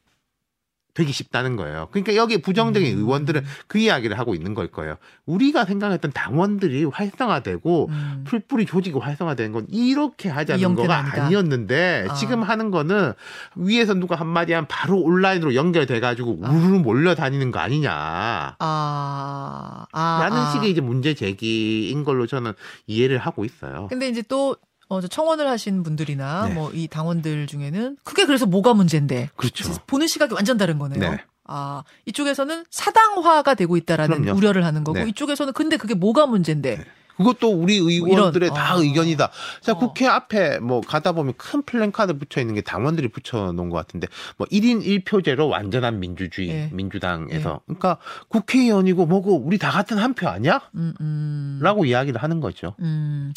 되기 0.95 1.13
쉽다는 1.13 1.57
거예요. 1.57 1.89
그러니까 1.91 2.17
여기 2.17 2.41
부정적인 2.41 2.97
음. 2.97 2.99
의원들은 2.99 3.45
그 3.67 3.79
이야기를 3.79 4.19
하고 4.19 4.35
있는 4.35 4.55
걸 4.55 4.69
거예요. 4.69 4.97
우리가 5.27 5.65
생각했던 5.65 6.13
당원들이 6.13 6.85
활성화되고 6.85 7.89
음. 7.89 8.25
풀뿌리 8.27 8.67
조직이 8.67 8.99
활성화되는 8.99 9.53
건 9.53 9.67
이렇게 9.71 10.29
이 10.29 10.33
하자는 10.33 10.75
거가 10.75 10.97
아니다. 10.97 11.25
아니었는데 11.25 12.07
아. 12.09 12.15
지금 12.15 12.43
하는 12.43 12.71
거는 12.71 13.13
위에서 13.57 13.95
누가 13.95 14.17
한마디 14.17 14.53
하면 14.53 14.67
바로 14.69 14.99
온라인으로 14.99 15.55
연결돼 15.55 16.01
가지고 16.01 16.39
아. 16.43 16.51
우르르 16.51 16.79
몰려 16.79 17.15
다니는 17.15 17.51
거 17.51 17.59
아니냐. 17.61 17.91
아. 17.93 19.87
아. 19.93 20.19
라는 20.21 20.37
아. 20.39 20.51
식의 20.51 20.71
이제 20.71 20.81
문제 20.81 21.15
제기인 21.15 22.05
걸로 22.05 22.27
저는 22.27 22.53
이해를 22.87 23.19
하고 23.19 23.45
있어요. 23.45 23.87
근데 23.89 24.09
이제 24.09 24.23
또 24.23 24.57
어, 24.91 25.01
저 25.01 25.07
청원을 25.09 25.49
하신 25.49 25.83
분들이나 25.85 26.49
네. 26.49 26.55
뭐이 26.55 26.89
당원들 26.89 27.47
중에는 27.47 27.97
그게 28.05 28.27
그래서 28.27 28.45
뭐가 28.45 28.75
문제인데 28.75 29.31
그렇죠. 29.37 29.73
보는 29.87 30.07
시각이 30.09 30.35
완전 30.35 30.59
다른 30.59 30.79
거네요. 30.79 30.99
네. 31.13 31.19
아 31.45 31.85
이쪽에서는 32.07 32.65
사당화가 32.71 33.55
되고 33.55 33.77
있다라는 33.77 34.23
그럼요. 34.23 34.37
우려를 34.37 34.65
하는 34.65 34.83
거고 34.85 34.99
네. 34.99 35.09
이쪽에서는 35.09 35.53
근데 35.53 35.77
그게 35.77 35.95
뭐가 35.95 36.27
문제인데 36.27 36.85
그것도 37.17 37.51
우리 37.51 37.77
의원들의 37.77 38.47
이런, 38.49 38.55
다 38.59 38.77
어. 38.77 38.83
의견이다. 38.83 39.31
자, 39.61 39.73
어. 39.73 39.79
국회 39.79 40.07
앞에 40.07 40.59
뭐 40.59 40.81
가다 40.81 41.13
보면 41.13 41.35
큰 41.37 41.61
플랜카드 41.63 42.17
붙여 42.19 42.41
있는 42.41 42.55
게 42.55 42.63
당원들이 42.63 43.09
붙여 43.09 43.53
놓은 43.53 43.69
것 43.69 43.77
같은데 43.77 44.09
뭐 44.39 44.47
1인 44.51 44.83
1표제로 45.05 45.51
완전한 45.51 46.01
민주주의, 46.01 46.49
예. 46.49 46.71
민주당에서. 46.73 47.61
그러니까 47.67 47.99
국회의원이고 48.29 49.05
뭐고 49.07 49.37
우리 49.37 49.59
다 49.59 49.71
같은 49.71 49.99
한 49.99 50.15
표 50.15 50.29
아니야? 50.29 50.63
음, 50.75 50.95
음. 51.01 51.59
라고 51.63 51.85
이야기를 51.85 52.23
하는 52.23 52.41
거죠. 52.41 52.75
음. 52.81 53.33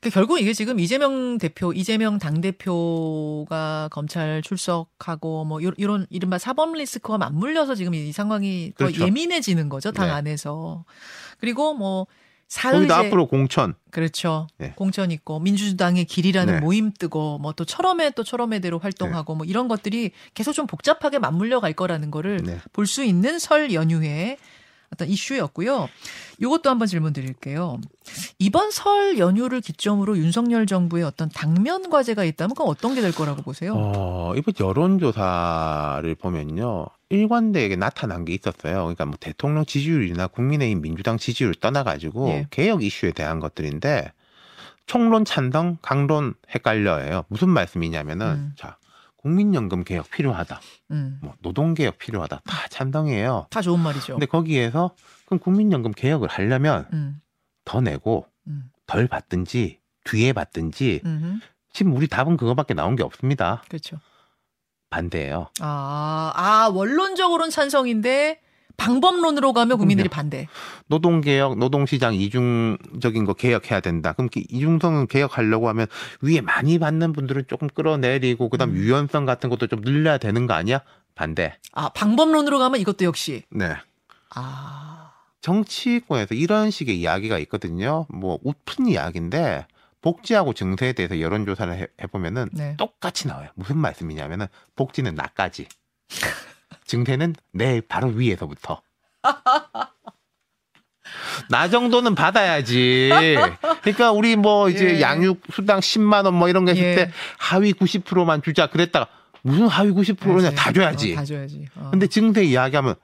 그 0.00 0.08
결국 0.08 0.40
이게 0.40 0.54
지금 0.54 0.80
이재명 0.80 1.36
대표, 1.36 1.72
이재명 1.74 2.18
당 2.18 2.40
대표가 2.40 3.88
검찰 3.90 4.40
출석하고 4.42 5.44
뭐 5.44 5.62
요- 5.62 5.72
이런 5.76 6.06
이른바 6.08 6.38
사법 6.38 6.72
리스크와 6.74 7.18
맞물려서 7.18 7.74
지금 7.74 7.94
이 7.94 8.10
상황이 8.12 8.72
더 8.78 8.86
그렇죠. 8.86 9.04
예민해지는 9.04 9.68
거죠. 9.68 9.92
당 9.92 10.06
네. 10.06 10.12
안에서. 10.12 10.84
그리고 11.38 11.74
뭐 11.74 12.06
사의제 12.48 12.92
앞으로 12.92 13.26
공천. 13.26 13.74
그렇죠. 13.90 14.46
네. 14.56 14.72
공천 14.74 15.10
있고 15.10 15.38
민주당의 15.38 16.06
길이라는 16.06 16.54
네. 16.54 16.60
모임 16.60 16.92
뜨고 16.98 17.38
뭐 17.38 17.52
또 17.52 17.66
철험에 17.66 18.10
또 18.10 18.24
철험에대로 18.24 18.78
활동하고 18.78 19.34
뭐 19.34 19.44
이런 19.46 19.68
것들이 19.68 20.12
계속 20.32 20.54
좀 20.54 20.66
복잡하게 20.66 21.18
맞물려 21.18 21.60
갈 21.60 21.74
거라는 21.74 22.10
거를 22.10 22.38
네. 22.42 22.58
볼수 22.72 23.04
있는 23.04 23.38
설 23.38 23.72
연휴의 23.74 24.38
어떤 24.92 25.08
이슈였고요. 25.08 25.88
이것도 26.38 26.68
한번 26.68 26.88
질문 26.88 27.12
드릴게요. 27.12 27.78
이번 28.38 28.70
설 28.70 29.18
연휴를 29.18 29.60
기점으로 29.60 30.18
윤석열 30.18 30.66
정부의 30.66 31.04
어떤 31.04 31.28
당면 31.28 31.88
과제가 31.90 32.24
있다면 32.24 32.54
그건 32.54 32.68
어떤 32.68 32.94
게 32.94 33.00
될 33.00 33.12
거라고 33.12 33.42
보세요? 33.42 33.74
어, 33.76 34.34
이번 34.36 34.54
여론조사를 34.58 36.14
보면요. 36.16 36.86
일관되게 37.08 37.76
나타난 37.76 38.24
게 38.24 38.34
있었어요. 38.34 38.82
그러니까 38.82 39.04
뭐 39.06 39.16
대통령 39.18 39.64
지지율이나 39.64 40.26
국민의힘 40.28 40.80
민주당 40.82 41.18
지지율을 41.18 41.54
떠나가지고 41.56 42.28
예. 42.30 42.46
개혁 42.50 42.82
이슈에 42.82 43.12
대한 43.12 43.40
것들인데 43.40 44.12
총론 44.86 45.24
찬성, 45.24 45.78
강론 45.82 46.34
헷갈려요. 46.54 47.24
무슨 47.28 47.48
말씀이냐면은 47.50 48.26
음. 48.26 48.52
자 48.56 48.76
국민연금 49.22 49.84
개혁 49.84 50.10
필요하다, 50.10 50.60
음. 50.92 51.18
뭐 51.22 51.34
노동 51.42 51.74
개혁 51.74 51.98
필요하다 51.98 52.40
다 52.44 52.68
찬성이에요. 52.68 53.48
다 53.50 53.60
좋은 53.60 53.78
말이죠. 53.78 54.14
근데 54.14 54.24
거기에서 54.24 54.94
그럼 55.26 55.38
국민연금 55.40 55.92
개혁을 55.92 56.28
하려면 56.28 56.88
음. 56.94 57.20
더 57.66 57.82
내고 57.82 58.26
음. 58.46 58.70
덜 58.86 59.06
받든지 59.08 59.78
뒤에 60.04 60.32
받든지 60.32 61.02
음. 61.04 61.40
지금 61.72 61.94
우리 61.94 62.08
답은 62.08 62.38
그거밖에 62.38 62.72
나온 62.72 62.96
게 62.96 63.02
없습니다. 63.02 63.62
그렇죠. 63.68 63.98
반대예요. 64.88 65.48
아, 65.60 66.32
아, 66.34 66.70
원론적으로는 66.72 67.50
찬성인데 67.50 68.40
방법론으로 68.76 69.52
가면 69.52 69.78
국민들이. 69.78 70.08
반대. 70.08 70.48
노동 70.86 71.20
개혁, 71.20 71.58
노동 71.58 71.86
시장 71.86 72.14
이중적인 72.14 73.24
거 73.24 73.34
개혁해야 73.34 73.80
된다. 73.80 74.12
그럼 74.12 74.28
그 74.32 74.40
이중성은 74.48 75.06
개혁하려고 75.06 75.68
하면 75.68 75.86
위에 76.20 76.40
많이 76.40 76.78
받는 76.78 77.12
분들은 77.12 77.44
조금 77.48 77.68
끌어내리고 77.68 78.48
그다음 78.48 78.70
음. 78.70 78.76
유연성 78.76 79.26
같은 79.26 79.50
것도 79.50 79.66
좀 79.66 79.80
늘려야 79.82 80.18
되는 80.18 80.46
거 80.46 80.54
아니야? 80.54 80.80
반대. 81.14 81.56
아, 81.72 81.90
방법론으로 81.90 82.58
가면 82.58 82.80
이것도 82.80 83.04
역시. 83.04 83.42
네. 83.50 83.74
아. 84.34 85.12
정치권에서 85.40 86.34
이런 86.34 86.70
식의 86.70 87.00
이야기가 87.00 87.38
있거든요. 87.40 88.06
뭐 88.10 88.38
웃픈 88.42 88.86
이야기인데 88.86 89.66
복지하고 90.02 90.52
증세에 90.52 90.92
대해서 90.92 91.20
여론 91.20 91.46
조사를 91.46 91.74
해, 91.74 91.86
해보면은 92.02 92.48
네. 92.52 92.76
똑같이 92.78 93.28
나와요. 93.28 93.48
무슨 93.54 93.78
말씀이냐면은 93.78 94.46
복지는 94.76 95.14
나까지. 95.14 95.66
증세는 96.94 97.36
내 97.52 97.80
바로 97.80 98.08
위에서부터. 98.08 98.82
나 101.48 101.68
정도는 101.68 102.16
받아야지. 102.16 103.10
그러니까 103.82 104.10
우리 104.12 104.34
뭐 104.34 104.68
이제 104.68 104.96
예. 104.96 105.00
양육 105.00 105.40
수당 105.52 105.78
10만 105.80 106.24
원 106.24 106.34
뭐 106.34 106.48
이런 106.48 106.64
거 106.64 106.72
했을 106.72 106.84
예. 106.84 106.94
때 106.96 107.10
하위 107.38 107.72
90%만 107.74 108.42
주자 108.42 108.66
그랬다가 108.66 109.06
무슨 109.42 109.68
하위 109.68 109.90
90%냐 109.90 110.50
다 110.50 110.72
줘야지. 110.72 111.12
어, 111.12 111.16
다 111.16 111.24
줘야지. 111.24 111.66
어. 111.76 111.88
근데 111.92 112.06
증세 112.08 112.42
이야기하면 112.44 112.96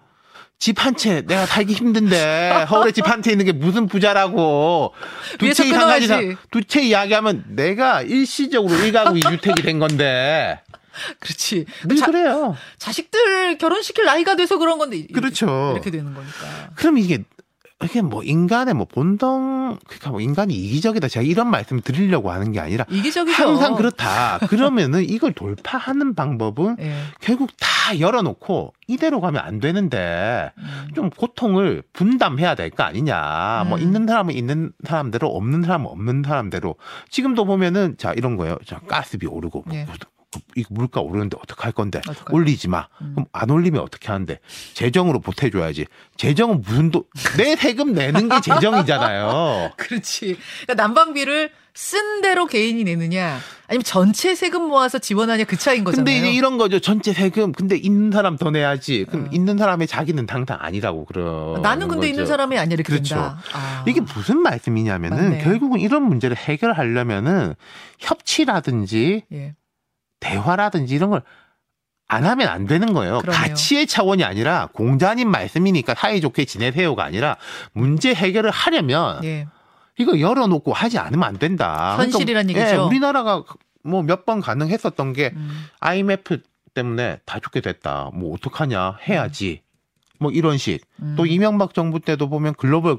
집 0.58 0.78
한 0.80 0.96
채 0.96 1.20
내가 1.22 1.46
살기 1.46 1.72
힘든데 1.74 2.66
서울에 2.68 2.90
집 2.90 3.06
한 3.06 3.22
채 3.22 3.30
있는 3.30 3.44
게 3.46 3.52
무슨 3.52 3.86
부자라고 3.86 4.94
위에서 5.40 5.62
두채 5.62 5.68
이상 5.68 5.86
가지. 5.86 6.36
두채 6.50 6.82
이야기하면 6.82 7.44
내가 7.50 8.02
일시적으로 8.02 8.74
1가구 8.78 9.22
2주택이 9.22 9.62
된 9.64 9.78
건데 9.78 10.60
그렇지. 11.20 11.66
늘 11.86 11.96
자, 11.96 12.06
그래요. 12.06 12.56
자식들 12.78 13.58
결혼시킬 13.58 14.04
나이가 14.04 14.36
돼서 14.36 14.58
그런 14.58 14.78
건데. 14.78 14.96
이렇게- 14.98 15.12
그렇죠. 15.14 15.72
이렇게 15.74 15.90
되는 15.90 16.14
거니까. 16.14 16.70
그럼 16.74 16.98
이게 16.98 17.24
이게 17.84 18.00
뭐 18.00 18.22
인간의 18.22 18.72
뭐 18.72 18.86
본성 18.86 19.78
그러니까 19.86 20.10
뭐 20.10 20.22
인간이 20.22 20.54
이기적이다 20.54 21.08
제가 21.08 21.22
이런 21.22 21.50
말씀 21.50 21.82
드리려고 21.82 22.30
하는 22.30 22.50
게 22.50 22.58
아니라 22.58 22.86
이기적이죠. 22.88 23.42
항상 23.42 23.74
그렇다. 23.74 24.38
그러면은 24.48 25.02
이걸 25.06 25.34
돌파하는 25.34 26.14
방법은 26.14 26.76
예. 26.80 26.96
결국 27.20 27.50
다 27.60 28.00
열어놓고 28.00 28.72
이대로 28.88 29.20
가면 29.20 29.42
안 29.44 29.60
되는데 29.60 30.52
음. 30.56 30.88
좀 30.94 31.10
고통을 31.10 31.82
분담해야 31.92 32.54
될 32.54 32.70
거 32.70 32.82
아니냐. 32.82 33.64
뭐 33.68 33.76
음. 33.76 33.82
있는 33.82 34.06
사람은 34.06 34.34
있는 34.34 34.72
사람대로 34.86 35.28
없는 35.28 35.60
사람은 35.62 35.86
없는 35.86 36.22
사람대로 36.26 36.76
지금도 37.10 37.44
보면은 37.44 37.96
자 37.98 38.14
이런 38.14 38.36
거예요. 38.38 38.56
자 38.64 38.80
가스비 38.88 39.26
오르고 39.26 39.64
뭐, 39.66 39.76
예. 39.76 39.84
이거 40.54 40.68
물가 40.72 41.00
오르는데 41.00 41.36
어떡할 41.42 41.72
건데 41.72 42.00
어떡할 42.08 42.34
올리지 42.34 42.68
마. 42.68 42.88
음. 43.00 43.12
그럼 43.14 43.26
안 43.32 43.50
올리면 43.50 43.80
어떻게 43.80 44.08
하는데 44.08 44.38
재정으로 44.74 45.20
보태줘야지. 45.20 45.86
재정은 46.16 46.62
무슨 46.62 46.90
돈? 46.90 47.04
내 47.36 47.56
세금 47.56 47.92
내는 47.92 48.28
게 48.28 48.40
재정이잖아요. 48.40 49.72
그렇지. 49.78 50.36
그러니까 50.66 50.82
난방비를 50.82 51.50
쓴 51.78 52.22
대로 52.22 52.46
개인이 52.46 52.82
내느냐 52.84 53.38
아니면 53.68 53.82
전체 53.84 54.34
세금 54.34 54.62
모아서 54.62 54.98
지원하냐 54.98 55.44
그 55.44 55.58
차이인 55.58 55.84
거잖아요. 55.84 56.04
근데 56.06 56.18
이제 56.18 56.32
이런 56.32 56.56
거죠. 56.56 56.78
전체 56.80 57.12
세금. 57.12 57.52
근데 57.52 57.76
있는 57.76 58.10
사람 58.12 58.38
더 58.38 58.50
내야지. 58.50 59.04
그럼 59.08 59.26
어. 59.26 59.28
있는 59.30 59.58
사람의 59.58 59.86
자기는 59.86 60.24
당당 60.24 60.56
아니라고 60.60 61.04
그러. 61.04 61.58
나는 61.62 61.88
근데 61.88 62.08
있는 62.08 62.24
사람이 62.24 62.56
아니야 62.56 62.74
이렇게 62.74 62.92
그렇죠. 62.94 63.14
된다. 63.16 63.38
아. 63.52 63.84
이게 63.86 64.00
무슨 64.00 64.38
말씀이냐면은 64.38 65.16
맞네. 65.30 65.44
결국은 65.44 65.80
이런 65.80 66.04
문제를 66.04 66.36
해결하려면은 66.36 67.54
협치라든지 67.98 69.24
예. 69.32 69.54
대화라든지 70.20 70.94
이런 70.94 71.10
걸 71.10 71.22
안 72.08 72.24
하면 72.24 72.48
안 72.48 72.66
되는 72.66 72.92
거예요. 72.92 73.18
그러네요. 73.18 73.42
가치의 73.42 73.86
차원이 73.88 74.22
아니라 74.22 74.68
공자님 74.72 75.28
말씀이니까 75.28 75.94
사이좋게 75.94 76.44
지내세요가 76.44 77.02
아니라 77.02 77.36
문제 77.72 78.14
해결을 78.14 78.50
하려면 78.50 79.24
예. 79.24 79.48
이거 79.98 80.20
열어놓고 80.20 80.72
하지 80.72 80.98
않으면 80.98 81.26
안 81.26 81.36
된다. 81.38 81.96
현실이란 81.96 82.46
그러니까, 82.46 82.60
얘기죠. 82.60 82.82
예, 82.82 82.86
우리나라가 82.86 83.42
뭐 83.82 84.02
몇 84.02 84.24
번 84.24 84.40
가능했었던 84.40 85.14
게 85.14 85.32
음. 85.34 85.66
IMF 85.80 86.42
때문에 86.74 87.18
다 87.24 87.40
죽게 87.40 87.60
됐다. 87.60 88.10
뭐 88.14 88.34
어떡하냐 88.34 88.98
해야지. 89.08 89.62
뭐 90.20 90.30
이런 90.30 90.58
식. 90.58 90.82
음. 91.02 91.14
또 91.16 91.26
이명박 91.26 91.74
정부 91.74 91.98
때도 91.98 92.28
보면 92.28 92.54
글로벌 92.54 92.98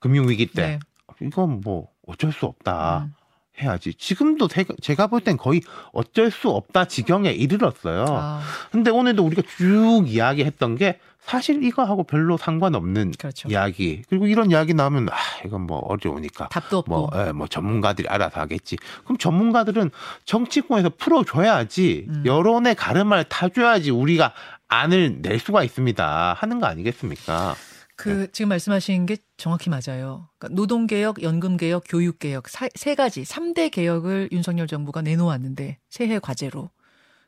금융 0.00 0.28
위기 0.28 0.46
때 0.46 0.78
네. 1.20 1.26
이건 1.26 1.60
뭐 1.60 1.88
어쩔 2.06 2.32
수 2.32 2.46
없다. 2.46 3.04
음. 3.06 3.14
해야지. 3.62 3.94
지금도 3.94 4.48
제가, 4.82 5.06
볼 5.08 5.20
땐 5.20 5.36
거의 5.36 5.60
어쩔 5.92 6.30
수 6.30 6.48
없다 6.50 6.86
지경에 6.86 7.30
이르렀어요. 7.30 8.04
아, 8.08 8.40
근데 8.70 8.90
오늘도 8.90 9.24
우리가 9.24 9.42
쭉 9.58 10.04
이야기했던 10.06 10.76
게 10.76 10.98
사실 11.20 11.62
이거하고 11.62 12.04
별로 12.04 12.36
상관없는 12.38 13.12
그렇죠. 13.18 13.48
이야기. 13.48 14.02
그리고 14.08 14.26
이런 14.26 14.50
이야기 14.50 14.72
나오면 14.72 15.08
아 15.10 15.14
이건 15.44 15.62
뭐 15.62 15.78
어려우니까 15.78 16.48
답도 16.48 16.78
없고. 16.78 16.90
뭐, 16.90 17.10
예, 17.14 17.32
뭐 17.32 17.46
전문가들이 17.46 18.08
알아서 18.08 18.40
하겠지. 18.40 18.78
그럼 19.04 19.18
전문가들은 19.18 19.90
정치권에서 20.24 20.90
풀어줘야지 20.96 22.06
음. 22.08 22.22
여론의 22.24 22.74
가르마를 22.74 23.24
타줘야지 23.24 23.90
우리가 23.90 24.32
안을 24.68 25.20
낼 25.20 25.38
수가 25.38 25.62
있습니다. 25.62 26.34
하는 26.38 26.58
거 26.58 26.66
아니겠습니까? 26.66 27.54
그 28.02 28.30
지금 28.32 28.48
말씀하신 28.48 29.06
게 29.06 29.16
정확히 29.36 29.68
맞아요. 29.70 30.28
그러니까 30.38 30.54
노동 30.56 30.86
개혁, 30.86 31.22
연금 31.22 31.56
개혁, 31.56 31.84
교육 31.88 32.18
개혁 32.18 32.48
사- 32.48 32.68
세 32.74 32.94
가지 32.94 33.22
3대 33.22 33.70
개혁을 33.70 34.28
윤석열 34.32 34.66
정부가 34.66 35.02
내놓았는데 35.02 35.78
새해 35.88 36.18
과제로 36.18 36.70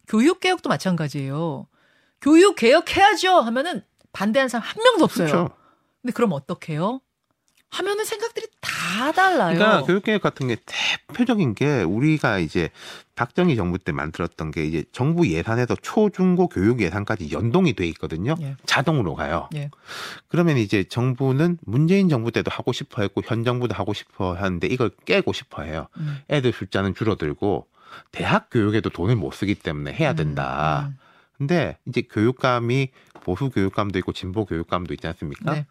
교육 0.09 0.41
개혁도 0.41 0.69
마찬가지예요. 0.69 1.67
교육 2.21 2.57
개혁해야죠 2.57 3.41
하면은 3.41 3.83
반대하는 4.13 4.49
사람 4.49 4.67
한 4.67 4.83
명도 4.83 5.05
없어요. 5.05 5.27
그렇죠. 5.27 5.57
근데 6.01 6.13
그럼 6.13 6.33
어떡해요? 6.33 7.01
하면은 7.73 8.05
생각들이 8.05 8.47
다 8.61 9.13
달라요. 9.13 9.57
그러니까 9.57 9.83
교육개혁 9.85 10.21
같은 10.21 10.47
게 10.49 10.57
대표적인 10.67 11.55
게 11.55 11.83
우리가 11.83 12.39
이제 12.39 12.69
박정희 13.15 13.57
정부 13.57 13.79
때 13.79 13.93
만들었던 13.93 14.51
게 14.51 14.67
이제 14.67 14.85
정부 14.93 15.27
예산에서 15.27 15.75
초중고 15.77 16.49
교육 16.49 16.83
예산까지 16.83 17.33
연동이 17.33 17.73
돼 17.73 17.87
있거든요. 17.89 18.35
예. 18.43 18.57
자동으로 18.67 19.15
가요. 19.15 19.49
예. 19.55 19.71
그러면 20.29 20.59
이제 20.59 20.85
정부는 20.85 21.59
문재인 21.63 22.11
정부 22.11 22.31
때도 22.31 22.51
하고 22.51 22.73
싶어 22.73 23.01
했고 23.01 23.23
현 23.25 23.43
정부도 23.43 23.75
하고 23.75 23.95
싶어 23.95 24.35
하는데 24.35 24.67
이걸 24.67 24.91
깨고 25.07 25.33
싶어 25.33 25.63
해요. 25.63 25.89
음. 25.97 26.19
애들 26.31 26.53
숫자는 26.53 26.95
줄어들고 26.95 27.67
대학 28.11 28.51
교육에도 28.51 28.91
돈을 28.91 29.17
못 29.17 29.33
쓰기 29.33 29.55
때문에 29.55 29.95
해야 29.95 30.13
된다. 30.13 30.89
음, 30.89 30.99
근데 31.39 31.79
이제 31.87 32.03
교육감이 32.03 32.91
보수 33.23 33.49
교육감도 33.49 33.99
있고 34.01 34.13
진보 34.13 34.45
교육감도 34.45 34.93
있지 34.93 35.07
음. 35.07 35.09
않습니까? 35.09 35.55
네. 35.55 35.67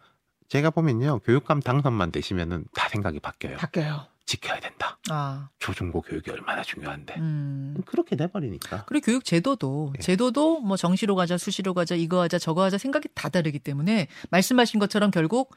제가 0.52 0.68
보면요. 0.68 1.20
교육감 1.20 1.60
당선만 1.60 2.12
되시면은 2.12 2.66
다 2.74 2.86
생각이 2.90 3.20
바뀌어요. 3.20 3.56
바뀌어요. 3.56 4.06
지켜야 4.26 4.60
된다. 4.60 4.98
아, 5.08 5.48
초중고 5.58 6.02
교육이 6.02 6.30
얼마나 6.30 6.62
중요한데. 6.62 7.14
음. 7.16 7.74
그렇게 7.86 8.16
돼버리니까. 8.16 8.84
그리고 8.84 9.06
교육 9.06 9.24
제도도 9.24 9.94
예. 9.96 10.02
제도도 10.02 10.60
뭐 10.60 10.76
정시로 10.76 11.14
가자 11.14 11.38
수시로 11.38 11.72
가자 11.72 11.94
이거 11.94 12.20
하자 12.20 12.38
저거 12.38 12.64
하자 12.64 12.76
생각이 12.76 13.08
다 13.14 13.30
다르기 13.30 13.60
때문에 13.60 14.08
말씀하신 14.28 14.78
것처럼 14.78 15.10
결국 15.10 15.56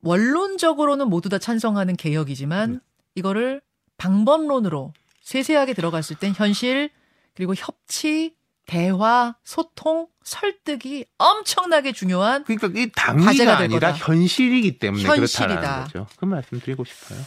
원론적으로는 0.00 1.10
모두 1.10 1.28
다 1.28 1.38
찬성하는 1.38 1.96
개혁이지만 1.96 2.70
음. 2.70 2.80
이거를 3.14 3.60
방법론으로 3.98 4.94
세세하게 5.20 5.74
들어갔을 5.74 6.16
땐 6.16 6.32
현실 6.34 6.88
그리고 7.34 7.54
협치 7.54 8.37
대화 8.68 9.34
소통 9.44 10.08
설득이 10.22 11.06
엄청나게 11.16 11.92
중요한 11.92 12.44
그러니까 12.44 12.68
이 12.78 12.90
당위가 12.94 13.32
될 13.32 13.48
아니라 13.48 13.92
거다. 13.92 14.04
현실이기 14.06 14.78
때문에 14.78 15.04
현실이다. 15.04 15.46
그렇다라는 15.48 15.84
거죠. 15.84 16.06
그 16.16 16.26
말씀 16.26 16.60
드리고 16.60 16.84
싶어요. 16.84 17.18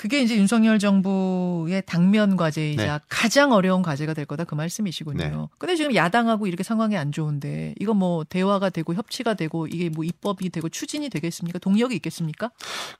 그게 0.00 0.22
이제 0.22 0.34
윤석열 0.34 0.78
정부의 0.78 1.82
당면 1.84 2.38
과제이자 2.38 2.98
네. 2.98 3.04
가장 3.10 3.52
어려운 3.52 3.82
과제가 3.82 4.14
될 4.14 4.24
거다 4.24 4.44
그 4.44 4.54
말씀이시군요. 4.54 5.18
네. 5.18 5.46
근데 5.58 5.76
지금 5.76 5.94
야당하고 5.94 6.46
이렇게 6.46 6.62
상황이 6.62 6.96
안 6.96 7.12
좋은데 7.12 7.74
이거 7.78 7.92
뭐 7.92 8.24
대화가 8.24 8.70
되고 8.70 8.94
협치가 8.94 9.34
되고 9.34 9.66
이게 9.66 9.90
뭐 9.90 10.02
입법이 10.02 10.48
되고 10.48 10.70
추진이 10.70 11.10
되겠습니까? 11.10 11.58
동력이 11.58 11.94
있겠습니까? 11.96 12.50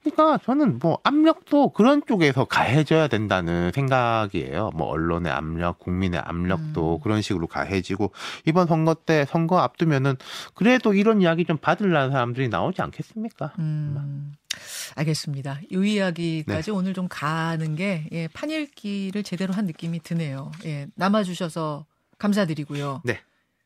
그러니까 0.03 0.37
저는 0.45 0.77
뭐 0.77 0.99
압력도 1.03 1.69
그런 1.69 2.03
쪽에서 2.05 2.45
가해져야 2.45 3.07
된다는 3.07 3.71
생각이에요. 3.73 4.69
뭐 4.75 4.85
언론의 4.89 5.31
압력, 5.31 5.79
국민의 5.79 6.19
압력도 6.19 6.97
음. 6.97 7.01
그런 7.01 7.23
식으로 7.23 7.47
가해지고 7.47 8.11
이번 8.45 8.67
선거 8.67 8.93
때 8.93 9.25
선거 9.27 9.57
앞두면은 9.57 10.17
그래도 10.53 10.93
이런 10.93 11.19
이야기 11.19 11.45
좀 11.45 11.57
받으려는 11.57 12.11
사람들이 12.11 12.49
나오지 12.49 12.79
않겠습니까? 12.83 13.53
음. 13.57 14.35
알겠습니다. 14.95 15.61
이 15.71 15.93
이야기까지 15.93 16.71
오늘 16.71 16.93
좀 16.93 17.07
가는 17.09 17.75
게 17.75 18.07
예, 18.11 18.27
판읽기를 18.29 19.23
제대로 19.23 19.53
한 19.53 19.65
느낌이 19.65 20.01
드네요. 20.03 20.51
예, 20.65 20.87
남아주셔서 20.95 21.85
감사드리고요. 22.17 23.01
네. 23.03 23.19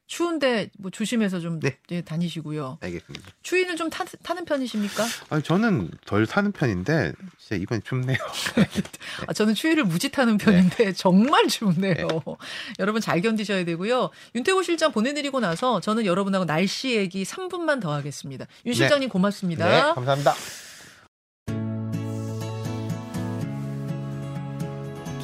추운데 0.08 0.70
뭐 0.78 0.92
조심해서 0.92 1.40
좀 1.40 1.60
네. 1.60 1.78
예, 1.90 2.02
다니시고요. 2.02 2.78
알겠습니다. 2.82 3.32
추위는 3.42 3.76
좀 3.76 3.90
타, 3.90 4.06
타는 4.22 4.46
편이십니까? 4.46 5.04
아니 5.30 5.42
저는 5.42 5.90
덜 6.06 6.28
사는 6.28 6.52
편인데 6.52 7.14
진짜 7.40 7.56
이번 7.62 7.82
춥네요. 7.82 8.18
아, 9.28 9.34
저는 9.34 9.56
추위를 9.56 9.84
무지 9.84 10.10
타는 10.12 10.38
편인데 10.38 10.94
정말 10.94 11.48
춥네요. 11.48 11.96
네. 12.08 12.36
여러분 12.80 13.02
잘 13.02 13.20
견디셔야 13.22 13.66
되고요. 13.66 14.12
윤태호 14.36 14.62
실장 14.62 14.92
보내드리고 14.92 15.40
나서 15.40 15.82
저는 15.82 16.06
여러분하고 16.06 16.46
날씨 16.46 16.96
얘기 16.96 17.24
3분만 17.24 17.82
더 17.82 17.92
하겠습니다. 17.92 18.46
윤 18.68 18.74
네. 18.74 18.78
실장님 18.78 19.10
고맙습니다. 19.10 19.68
네, 19.68 19.82
감사합니다. 19.96 20.36